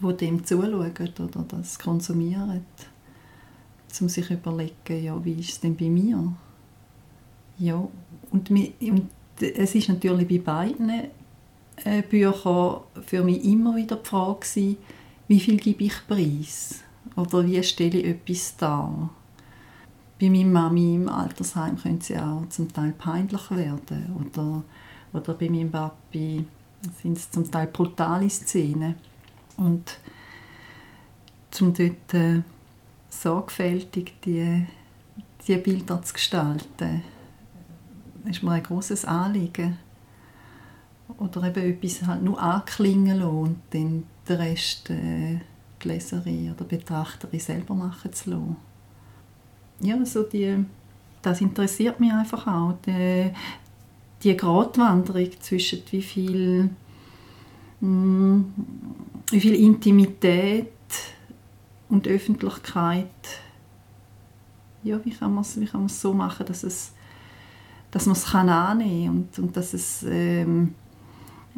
[0.00, 2.64] wo dem zuschauen oder das konsumieren
[4.00, 6.32] um sich zu überlegen, ja, wie ist es denn bei mir?
[7.58, 7.86] Ja,
[8.30, 9.08] und, und
[9.40, 10.90] es ist natürlich bei beiden
[11.84, 14.76] äh, Büchern für mich immer wieder die Frage gewesen,
[15.28, 16.82] wie viel gebe ich preis?
[17.16, 19.10] Oder wie stelle ich etwas dar?
[20.20, 24.14] bei meiner Mami im Altersheim können sie auch zum Teil peinlich werden.
[24.20, 24.62] Oder,
[25.12, 26.44] oder bei meinem Papi
[27.02, 28.96] sind es zum Teil brutale Szenen.
[29.56, 29.98] Und
[31.50, 32.42] zum dort äh,
[33.10, 34.66] sorgfältig die,
[35.46, 37.02] die Bilder zu gestalten,
[38.24, 39.78] ist mir ein großes Anliegen.
[41.18, 45.40] Oder eben etwas halt nur anklingen lassen und dann den Rest äh,
[45.82, 48.56] die Leserin oder Betrachterin selber machen zu lassen.
[49.80, 50.64] Ja, so die,
[51.22, 52.74] das interessiert mich einfach auch.
[52.86, 53.30] Die,
[54.22, 56.70] die Gratwanderung zwischen wie viel,
[57.80, 58.54] mh, hm,
[59.30, 60.68] wie viel Intimität
[61.90, 63.06] und Öffentlichkeit,
[64.82, 66.92] ja, wie kann man es so machen, dass es
[67.90, 70.74] dass man es kann annehmen und, und dass es ähm,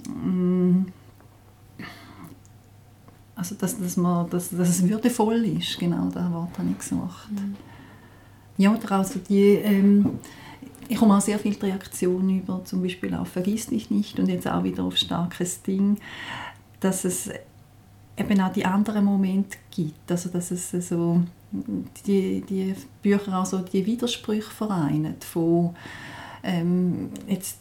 [0.08, 0.86] mm,
[3.34, 7.30] also dass, dass, man, dass, dass es würdevoll ist, genau, das Wort habe ich gesucht.
[7.30, 7.56] Mhm.
[8.56, 10.20] Ja, also die, ähm,
[10.88, 14.46] ich komme auch sehr viele Reaktionen über, zum Beispiel auf «Vergiss dich nicht» und jetzt
[14.46, 15.98] auch wieder auf «Starkes Ding»,
[16.80, 17.30] dass es
[18.16, 21.22] eben auch die anderen Momente gibt, also dass es so
[22.06, 25.74] die, die Bücher auch so die Widersprüche vereinen von
[26.42, 27.60] ähm, jetzt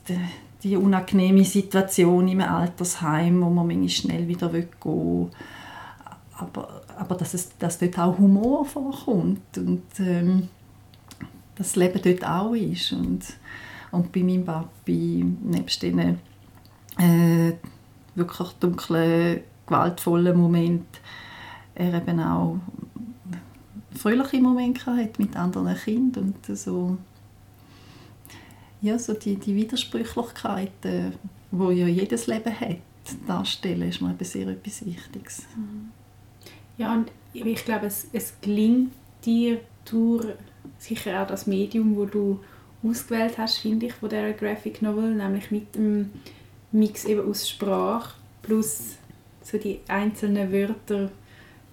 [0.64, 5.30] die unangenehme Situation im Altersheim, wo man manchmal schnell wieder gehen will.
[6.38, 10.50] Aber, aber dass, es, dass dort auch Humor vorkommt und ähm,
[11.56, 12.92] das Leben dort auch ist.
[12.94, 13.22] Und,
[13.92, 16.20] und bei meinem Papi, nebst diesen
[16.98, 17.54] äh,
[18.16, 19.42] wirklich dunklen,
[19.72, 21.00] gewaltvollen Momenten,
[21.76, 22.60] er eben auch
[23.98, 26.98] fröhliche Momente hat mit anderen Kindern und so.
[28.82, 31.14] Ja, so die, die Widersprüchlichkeiten,
[31.52, 32.78] die ja jedes Leben hat,
[33.28, 35.44] darstellen, ist mir sehr etwas Wichtiges.
[36.78, 38.94] Ja, und ich glaube, es, es gelingt
[39.24, 40.26] dir durch
[40.80, 42.40] sicher auch das Medium, wo du
[42.84, 46.12] ausgewählt hast, finde ich, von dieser Graphic Novel, nämlich mit dem
[46.72, 48.96] Mix eben aus Sprache plus
[49.44, 51.12] so die einzelnen Wörter,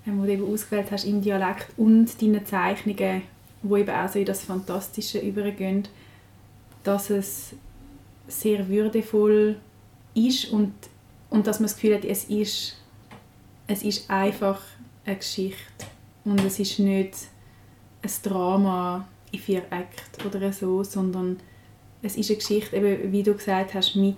[0.06, 3.22] ähm, die du eben ausgewählt hast im Dialekt und deine Zeichnungen,
[3.62, 5.86] die eben auch so in das Fantastische übergehen,
[6.84, 7.54] dass es
[8.26, 9.56] sehr würdevoll
[10.14, 10.72] ist und,
[11.30, 12.76] und dass man das Gefühl hat, es ist,
[13.66, 14.60] es ist einfach
[15.04, 15.86] eine Geschichte.
[16.24, 17.14] Und es ist nicht
[18.02, 21.38] ein Drama in vier Akten oder so, sondern
[22.02, 24.16] es ist eine Geschichte, eben, wie du gesagt hast, mit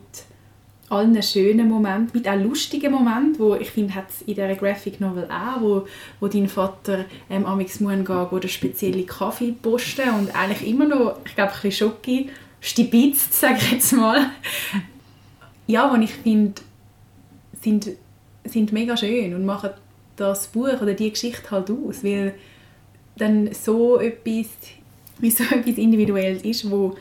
[0.91, 5.01] allen schönen Momenten, mit auch lustigen Momenten, wo ich finde, hat es in dieser Graphic
[5.01, 5.87] Novel auch, wo,
[6.19, 11.21] wo dein Vater ähm, amix muss gehen, oder spezielle Kaffee posten und eigentlich immer noch,
[11.25, 12.29] ich glaube, ein bisschen Schocki
[12.61, 14.31] stibitzt, sage ich jetzt mal.
[15.67, 16.61] Ja, und ich finde,
[17.63, 17.91] sind,
[18.45, 19.71] sind mega schön und machen
[20.17, 22.35] das Buch oder die Geschichte halt aus, weil
[23.17, 24.47] dann so etwas,
[25.21, 26.97] wie so etwas Individuelles ist, wo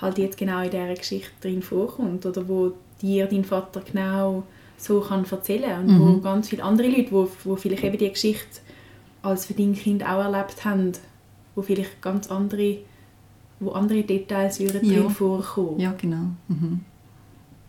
[0.00, 2.72] halt jetzt genau in dieser Geschichte drin vorkommt oder wo
[3.02, 4.44] dir dein Vater genau
[4.76, 6.00] so kann erzählen und mhm.
[6.00, 8.60] wo ganz viele andere Leute, wo, wo vielleicht eben die Geschichte
[9.22, 10.92] als für dein Kind auch erlebt haben,
[11.54, 12.78] wo vielleicht ganz andere
[13.60, 15.00] wo andere Details würden ja.
[15.00, 15.78] drin vorkommen.
[15.78, 16.30] Ja, genau.
[16.48, 16.80] Mhm.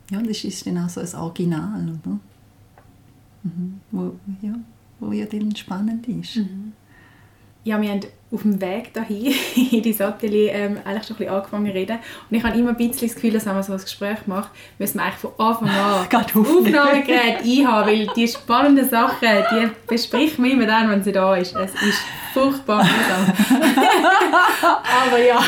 [0.10, 2.20] Ja, das ist dann auch so ein Original, oder?
[3.44, 3.82] Mhm.
[3.92, 4.56] Wo, ja,
[5.00, 6.38] wo ja dann spannend ist.
[6.38, 6.72] Mhm.
[7.64, 8.02] Ja, wir haben
[8.32, 9.34] auf dem Weg dahin
[9.72, 12.00] in die Atelier ähm, eigentlich schon ein bisschen angefangen zu reden.
[12.30, 14.52] Und ich habe immer ein bisschen das Gefühl, dass wenn man so ein Gespräch macht,
[14.80, 20.40] müssen wir eigentlich von Anfang an das Aufnahmegerät einhaben, weil die spannenden Sachen, die bespricht
[20.40, 21.56] man immer dann, wenn sie da ist.
[21.56, 22.02] Es ist
[22.34, 22.82] furchtbar
[24.62, 25.42] Aber ja,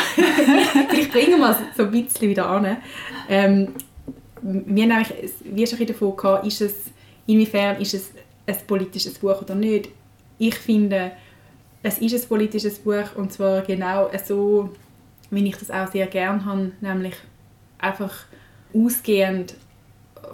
[1.12, 2.78] bringen wir es so ein bisschen wieder an.
[3.30, 3.70] Ähm,
[4.42, 5.14] wir haben nämlich,
[5.46, 6.74] wie schon davon gehabt, ist es,
[7.26, 8.12] inwiefern ist es
[8.46, 9.90] ein politisches Buch oder nicht.
[10.38, 11.14] Ich finde,
[11.84, 14.70] es ist ein politisches Buch und zwar genau so,
[15.30, 17.16] wie ich das auch sehr gerne habe, nämlich
[17.78, 18.26] einfach
[18.74, 19.56] ausgehend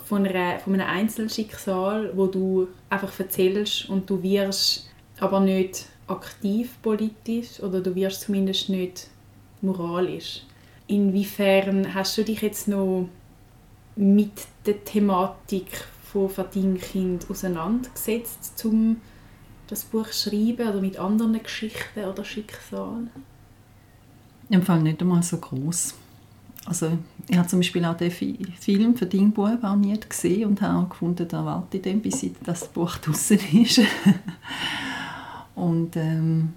[0.06, 4.89] von, einer, von einem Einzelschicksal, wo du einfach erzählst und du wirst
[5.20, 9.08] aber nicht aktiv politisch oder du wirst zumindest nicht
[9.62, 10.43] moralisch.
[10.88, 13.10] Inwiefern hast du dich jetzt noch
[13.95, 14.32] mit
[14.66, 19.02] der Thematik von Verdingkind auseinandergesetzt, um
[19.70, 23.09] das Buch schreiben oder mit anderen Geschichten oder Schicksalen?
[24.49, 25.93] Im Fall nicht einmal so groß.
[26.65, 26.97] Also
[27.28, 30.80] ich habe zum Beispiel auch den Film für dein Buch auch nie gesehen und habe
[30.80, 33.82] auch gefunden, da warte ich dann, bis das Buch draußen ist.
[35.55, 36.53] und ähm,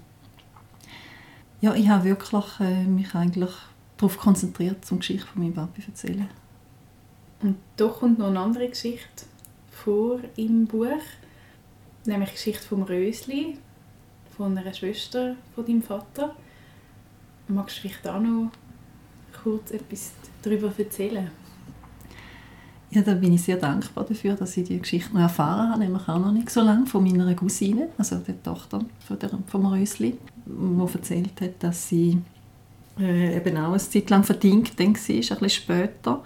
[1.61, 3.51] ja, ich habe wirklich äh, mich eigentlich
[3.97, 6.29] darauf konzentriert, um die Geschichte von meinem Papi zu erzählen.
[7.41, 9.25] Und doch kommt noch eine andere Geschichte
[9.71, 11.01] vor im Buch
[12.05, 13.57] nämlich die Geschichte vom Rösli,
[14.35, 16.35] von einer Schwester von deinem Vater.
[17.47, 18.51] magst du vielleicht auch noch
[19.43, 21.29] kurz etwas darüber erzählen?
[22.91, 26.07] Ja, da bin ich sehr dankbar dafür, dass ich die Geschichte noch erfahren habe, nämlich
[26.07, 30.15] auch noch nicht so lange, von meiner Cousine, also der Tochter von der, vom Rösli,
[30.45, 32.21] die erzählt hat, dass sie
[32.99, 36.23] äh, eben auch eine Zeit lang verdient war, ein bisschen später.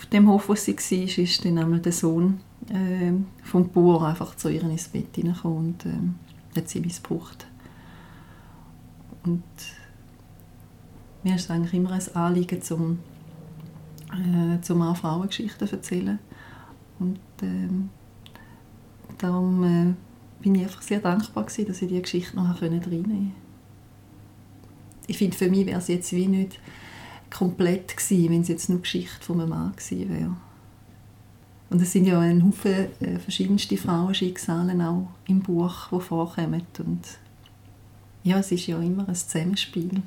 [0.00, 2.40] Auf dem Hof, wo sie war, ist dann einmal der Sohn
[2.70, 7.46] äh, vom Bauer einfach zu ihr ins Bett hineingekommen und äh, hat sie missbraucht.
[9.26, 9.42] Und
[11.22, 13.00] mir ist es eigentlich immer ein Anliegen, zum
[14.10, 16.18] äh, zum auch Frauengeschichten erzählen.
[16.98, 17.90] Und ähm,
[19.18, 23.32] darum äh, bin ich einfach sehr dankbar gewesen, dass ich diese Geschichte noch reinnehmen konnte.
[25.06, 26.58] Ich finde, für mich wäre es jetzt wie nicht
[27.30, 30.36] komplett gewesen, wenn es jetzt nur Geschichte von einem Mann gewesen wäre.
[31.70, 36.66] Und es sind ja ein Haufen äh, verschiedenste Frauenschicksale auch im Buch, die vorkommen.
[36.78, 37.02] Und
[38.24, 40.02] ja, es ist ja immer ein Zusammenspiel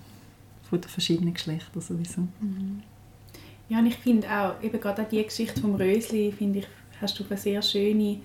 [0.70, 2.22] von den verschiedenen Geschlechtern sowieso.
[2.42, 2.84] Mhm.
[3.70, 6.68] Ja, und ich finde auch, eben gerade die Geschichte vom Rösli, finde ich,
[7.00, 8.20] hast du auf eine sehr schöne,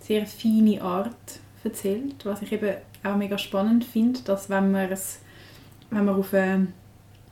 [0.00, 5.20] sehr feine Art erzählt, was ich eben auch mega spannend finde, dass wenn man es,
[5.90, 6.68] wenn man auf eine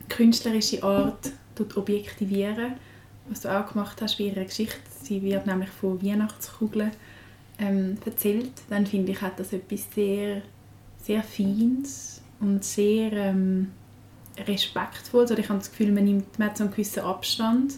[0.09, 1.33] künstlerische Art
[1.77, 2.75] objektivieren,
[3.29, 6.91] was du auch gemacht hast bei ihrer Geschichte, sie wird nämlich von Weihnachtskugeln
[7.59, 10.43] ähm, erzählt, dann finde ich, hat das etwas sehr,
[11.03, 13.71] sehr Feines und sehr ähm,
[14.47, 15.23] respektvoll.
[15.23, 17.75] Also ich habe das Gefühl, man nimmt man so einen gewissen Abstand.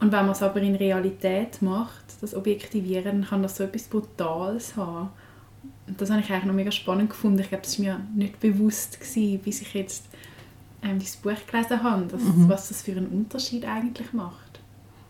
[0.00, 3.84] Und wenn man es aber in Realität macht, das Objektivieren, dann kann das so etwas
[3.84, 5.10] Brutales haben.
[5.86, 7.40] Und das habe ich eigentlich noch mega spannend gefunden.
[7.40, 10.07] Ich glaube, das war mir nicht bewusst, gewesen, bis ich jetzt
[10.82, 12.48] ähm, dieses Buch gelesen habe, dass, mhm.
[12.48, 14.60] was das für einen Unterschied eigentlich macht.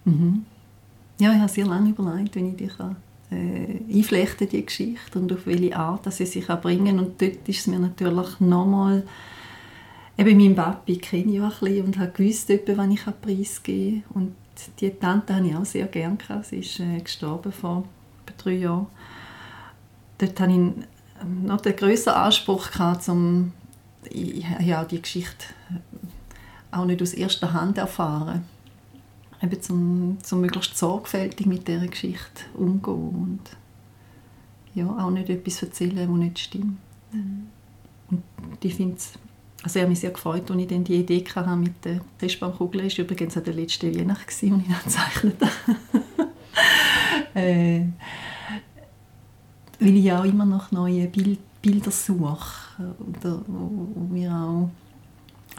[0.05, 0.45] Mhm.
[1.19, 2.97] Ja, ich habe sehr lange überlegt, wenn ich die kann,
[3.31, 6.99] äh, einflechten, die Geschichte, und auf welche Art dass sie sich bringen.
[6.99, 9.03] Und dort ist es mir natürlich nochmal
[10.17, 14.23] eben meinen Papi kenne ich auch ein bisschen und habe gewusst, wann ich preisgeben kann.
[14.23, 14.35] Und
[14.81, 16.47] die Tante habe ich auch sehr gerne gehabt.
[16.47, 17.85] Sie ist äh, gestorben vor
[18.37, 18.87] drei Jahren.
[20.19, 23.53] Dort hatte ich noch den grösseren Anspruch, gehabt, um
[24.11, 28.45] ich habe auch die Geschichte äh, auch nicht aus erster Hand erfahren.
[29.43, 33.41] Eben zum, zum möglichst sorgfältig mit dieser Geschichte umgehen und
[34.75, 36.79] ja, auch nicht etwas erzählen, was nicht stimmt.
[37.13, 37.47] Mhm.
[38.11, 39.13] Und ich finde es
[39.63, 42.85] also ich habe mich sehr gefreut, als ich dann die Idee hatte mit der Christbaumkugel.
[42.85, 46.29] Das war übrigens an der letzten Weihnacht, als ich das gezeichnet habe.
[47.35, 47.85] äh,
[49.81, 51.48] weil ich auch immer noch neue Bild Bilder
[51.91, 54.71] suche, oder, wo, wo mir auch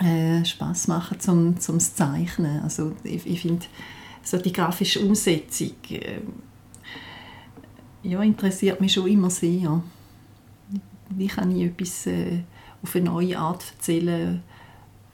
[0.03, 2.61] äh, Spaß machen zum, zum Zeichnen.
[2.61, 3.65] Also ich, ich finde,
[4.23, 6.21] so die grafische Umsetzung äh,
[8.03, 9.83] ja, interessiert mich schon immer sehr.
[11.09, 12.05] Wie kann ich etwas...
[12.07, 12.43] Äh,
[12.81, 14.41] auf eine neue Art erzählen,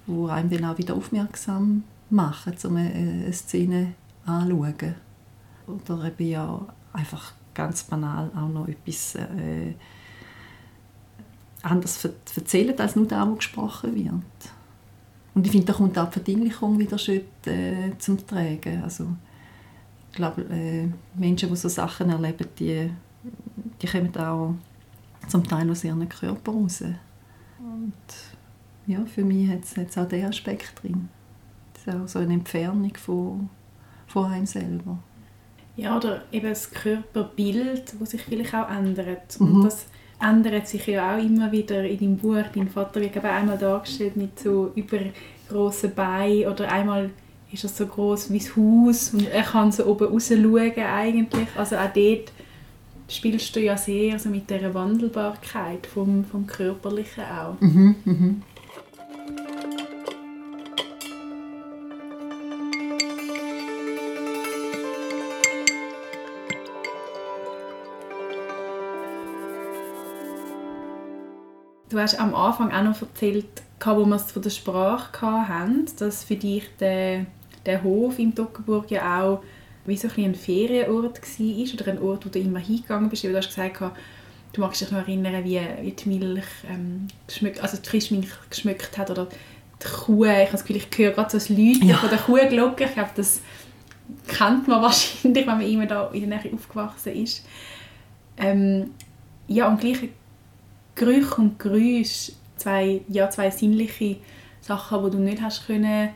[0.05, 3.93] wo einem dann auch wieder aufmerksam machen, um eine, Szene
[4.25, 4.95] anzuschauen.
[5.67, 9.73] Oder eben ja einfach ganz banal auch noch etwas äh,
[11.65, 14.51] anders erzählen, als nur das, was gesprochen wird.
[15.33, 18.81] Und ich finde, da kommt auch die Verdinglichung wieder schön äh, zum Tragen.
[18.83, 19.07] Also,
[20.09, 22.89] ich glaube, äh, Menschen, die so Sachen erleben, die,
[23.81, 24.55] die kommen auch
[25.27, 26.83] zum Teil aus ihren Körper raus.
[27.59, 27.93] Und
[28.87, 31.09] ja, für mich hat es auch diesen Aspekt drin.
[31.73, 33.49] Das ist auch so eine Entfernung von,
[34.07, 34.99] von einem selber.
[35.75, 39.37] Ja, oder eben das Körperbild, das sich vielleicht auch ändert.
[39.39, 39.55] Mhm.
[39.55, 39.87] Und das
[40.21, 42.43] ändert sich ja auch immer wieder in deinem Buch.
[42.53, 47.09] Dein Vater wird eben einmal dargestellt mit so übergroßen Beinen oder einmal
[47.51, 51.47] ist er so groß wie das Haus und er kann so oben raus schauen eigentlich.
[51.55, 52.31] Also auch dort
[53.07, 57.59] spielst du ja sehr so mit der Wandelbarkeit vom, vom Körperlichen auch.
[57.61, 58.41] Mhm, mhm.
[71.95, 73.45] Du hast am Anfang auch noch erzählt,
[73.85, 77.25] wo wir es von der Sprache hatten, dass für dich der,
[77.65, 79.41] der Hof im Toggenburg ja auch
[79.85, 83.23] wie so ein, ein Ferienort war oder ein Ort, wo du immer hingegangen bist.
[83.23, 83.79] Du hast gesagt,
[84.51, 88.97] du magst dich noch erinnern, wie, wie die Milch ähm, geschmückt, also die Frischmilch geschmückt
[88.97, 89.27] hat oder
[89.81, 90.25] die Kuh.
[90.25, 91.95] Ich habe das Gefühl, ich höre gerade so das Läuten ja.
[91.95, 92.83] von der Kuhglocke.
[92.83, 93.39] Ich glaube, das
[94.27, 97.45] kennt man wahrscheinlich, wenn man immer da in der Nähe aufgewachsen ist.
[98.35, 98.89] Ähm,
[99.47, 100.09] ja, und gleich
[100.95, 104.17] Gerüche und Geräusche, zwei, ja, zwei sinnliche
[104.61, 106.09] Sachen, die du nicht hast können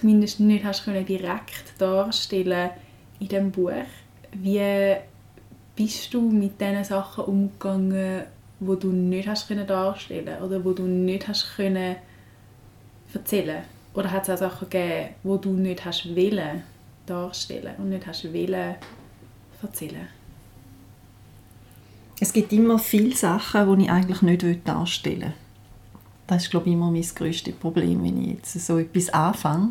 [0.00, 2.70] zumindest nicht hast können direkt darstellen
[3.18, 3.70] in dem Buch.
[4.32, 4.96] Wie
[5.76, 8.22] bist du mit diesen Sachen umgegangen,
[8.60, 11.96] wo du nicht hast können darstellen oder wo du nicht hast können
[13.12, 13.62] erzählen?
[13.92, 16.62] Oder hat es auch Sachen gegeben, wo du nicht hast wollen
[17.06, 18.76] darstellen und nicht hast wollen
[19.62, 20.19] erzählen?
[22.22, 25.32] Es gibt immer viele Sachen, die ich eigentlich nicht darstellen will.
[26.26, 29.70] Das ist, glaube ich, immer mein grösstes Problem, wenn ich jetzt so etwas anfange.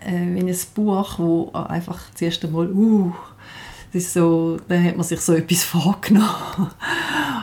[0.00, 3.12] Äh, wenn ein Buch, wo einfach das erste Mal, uh,
[3.92, 6.70] das ist so, dann hat man sich so etwas vorgenommen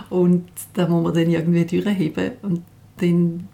[0.10, 2.64] und da muss man dann irgendwie durchheben und
[2.98, 3.50] dann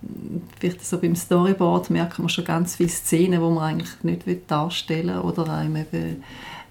[0.59, 5.16] vielleicht so beim Storyboard merkt man schon ganz viele Szenen, die man eigentlich nicht darstellen
[5.16, 6.24] will oder einem eben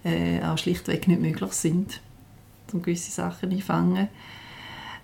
[0.05, 2.01] äh, auch schlichtweg nicht möglich sind,
[2.75, 4.09] um gewisse Sachen einfangen.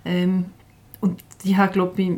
[0.04, 0.46] Ähm,
[1.00, 2.08] und ich habe, glaube ich,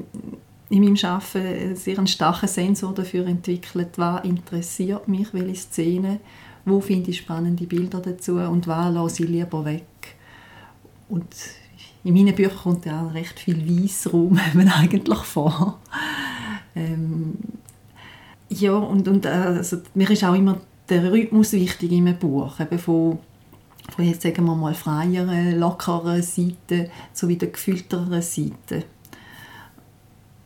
[0.71, 6.21] in meinem Arbeiten sehr einen starken Sensor dafür entwickelt, was interessiert mich, welche Szenen,
[6.65, 9.87] wo finde ich spannende Bilder dazu und was lasse ich lieber weg.
[11.09, 11.35] Und
[12.05, 15.79] in meinen Büchern kommt ja auch recht viel Weissraum eigentlich vor.
[16.77, 17.35] Ähm,
[18.51, 22.61] ja, und, und äh, also, mir ist auch immer der Rhythmus wichtig in einem Buch,
[22.61, 23.19] eben von,
[23.95, 28.85] von jetzt sagen wir mal freieren, lockeren Seiten zu wieder gefüllteren Seiten.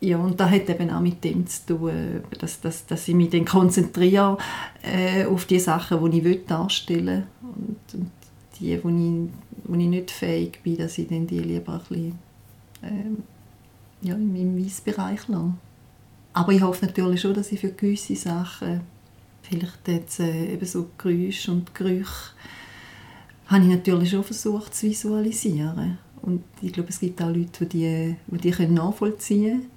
[0.00, 3.30] Ja, und das hat eben auch mit dem zu tun, dass, dass, dass ich mich
[3.30, 4.36] dann konzentriere
[4.82, 8.10] äh, auf die Sachen, die ich darstellen will und, und
[8.58, 9.30] die, wo ich,
[9.64, 12.18] wo ich nicht fähig bin, dass ich dann die lieber ein bisschen
[12.82, 13.22] ähm,
[14.02, 15.54] ja, in meinem Weissbereich lasse.
[16.32, 18.80] Aber ich hoffe natürlich schon, dass ich für gewisse Sachen,
[19.42, 22.32] vielleicht jetzt äh, eben so Geräusche und Gerüche,
[23.46, 25.98] habe ich natürlich schon versucht zu visualisieren.
[26.22, 29.70] Und ich glaube, es gibt auch Leute, die die, die können nachvollziehen können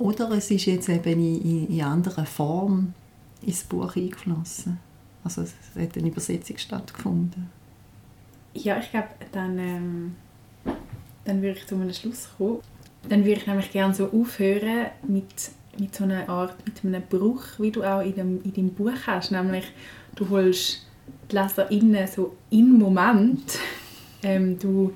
[0.00, 2.94] oder es ist jetzt eben in, in, anderer Form
[3.42, 4.78] ins Buch eingeflossen.
[5.22, 7.50] Also es hat eine Übersetzung stattgefunden.
[8.54, 10.16] Ja, ich glaube, dann, ähm,
[11.24, 12.60] dann würde ich zu einem Schluss kommen.
[13.08, 17.42] Dann würde ich nämlich gerne so aufhören mit, mit so einer Art, mit einem Bruch,
[17.58, 19.32] wie du auch in, dem, in deinem Buch hast.
[19.32, 19.66] Nämlich,
[20.16, 20.86] du holst
[21.32, 23.58] LeserInnen so im Moment.
[24.22, 24.92] Ähm, du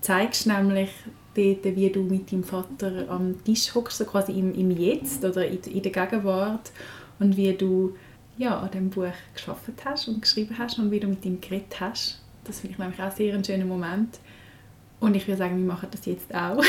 [0.00, 0.90] zeigst nämlich
[1.34, 5.46] dort, wie du mit deinem Vater am Tisch hockst, so quasi im, im Jetzt oder
[5.46, 6.72] in, in der Gegenwart
[7.18, 7.94] und wie du
[8.38, 11.80] ja, an diesem Buch geschafft hast und geschrieben hast und wie du mit ihm geredet
[11.80, 12.20] hast.
[12.44, 14.20] Das finde ich nämlich auch sehr einen schönen Moment.
[15.00, 16.62] Und ich würde sagen, wir machen das jetzt auch.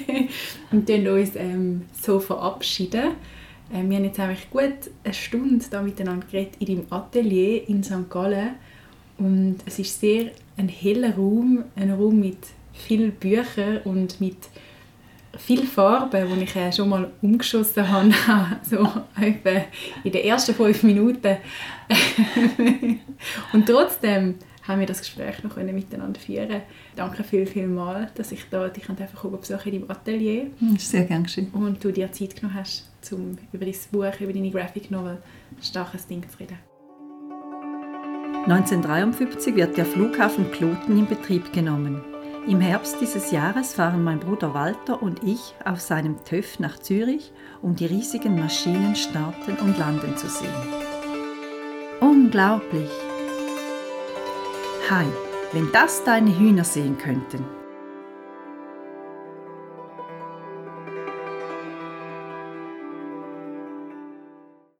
[0.70, 3.12] und dann uns ähm, so verabschieden.
[3.72, 7.82] Ähm, wir haben jetzt eigentlich gut eine Stunde da miteinander geredet in deinem Atelier in
[7.82, 8.10] St.
[8.10, 8.50] Gallen.
[9.18, 12.38] Und es ist sehr ein heller Raum, ein Raum mit
[12.72, 14.36] viele Bücher und mit
[15.38, 18.12] viel Farben, die ich äh, schon mal umgeschossen habe,
[18.68, 18.86] so
[19.20, 19.64] etwa
[20.04, 21.36] in den ersten fünf Minuten.
[23.52, 26.62] und trotzdem haben wir das Gespräch noch miteinander führen
[26.94, 30.50] Danke viel, viel mal, dass ich da dich einfach besuche in deinem Atelier.
[30.58, 31.26] Hm, sehr gerne.
[31.52, 35.18] Und du dir Zeit genommen hast, um über dein Buch, über deine Graphic Novel
[35.60, 36.58] «Starkes Ding» zu reden.
[38.44, 42.02] 1953 wird der Flughafen Kloten in Betrieb genommen.
[42.48, 47.32] Im Herbst dieses Jahres fahren mein Bruder Walter und ich auf seinem TÜV nach Zürich,
[47.62, 50.50] um die riesigen Maschinen starten und landen zu sehen.
[52.00, 52.90] Unglaublich!
[54.90, 55.06] Hi,
[55.52, 57.44] wenn das deine Hühner sehen könnten,